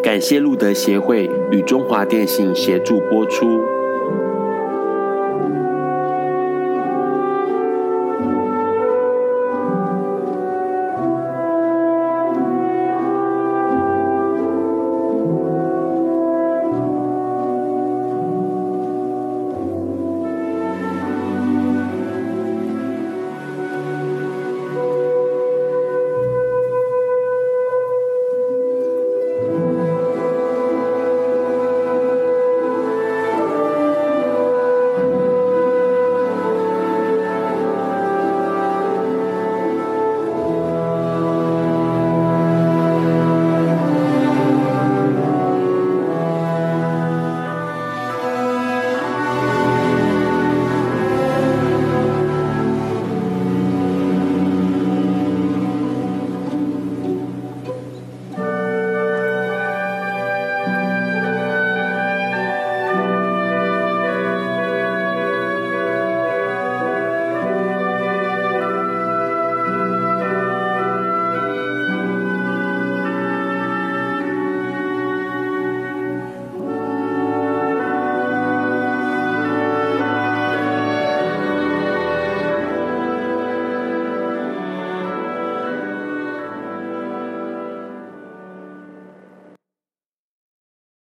[0.03, 3.78] 感谢路德协会与中华电信协助播出。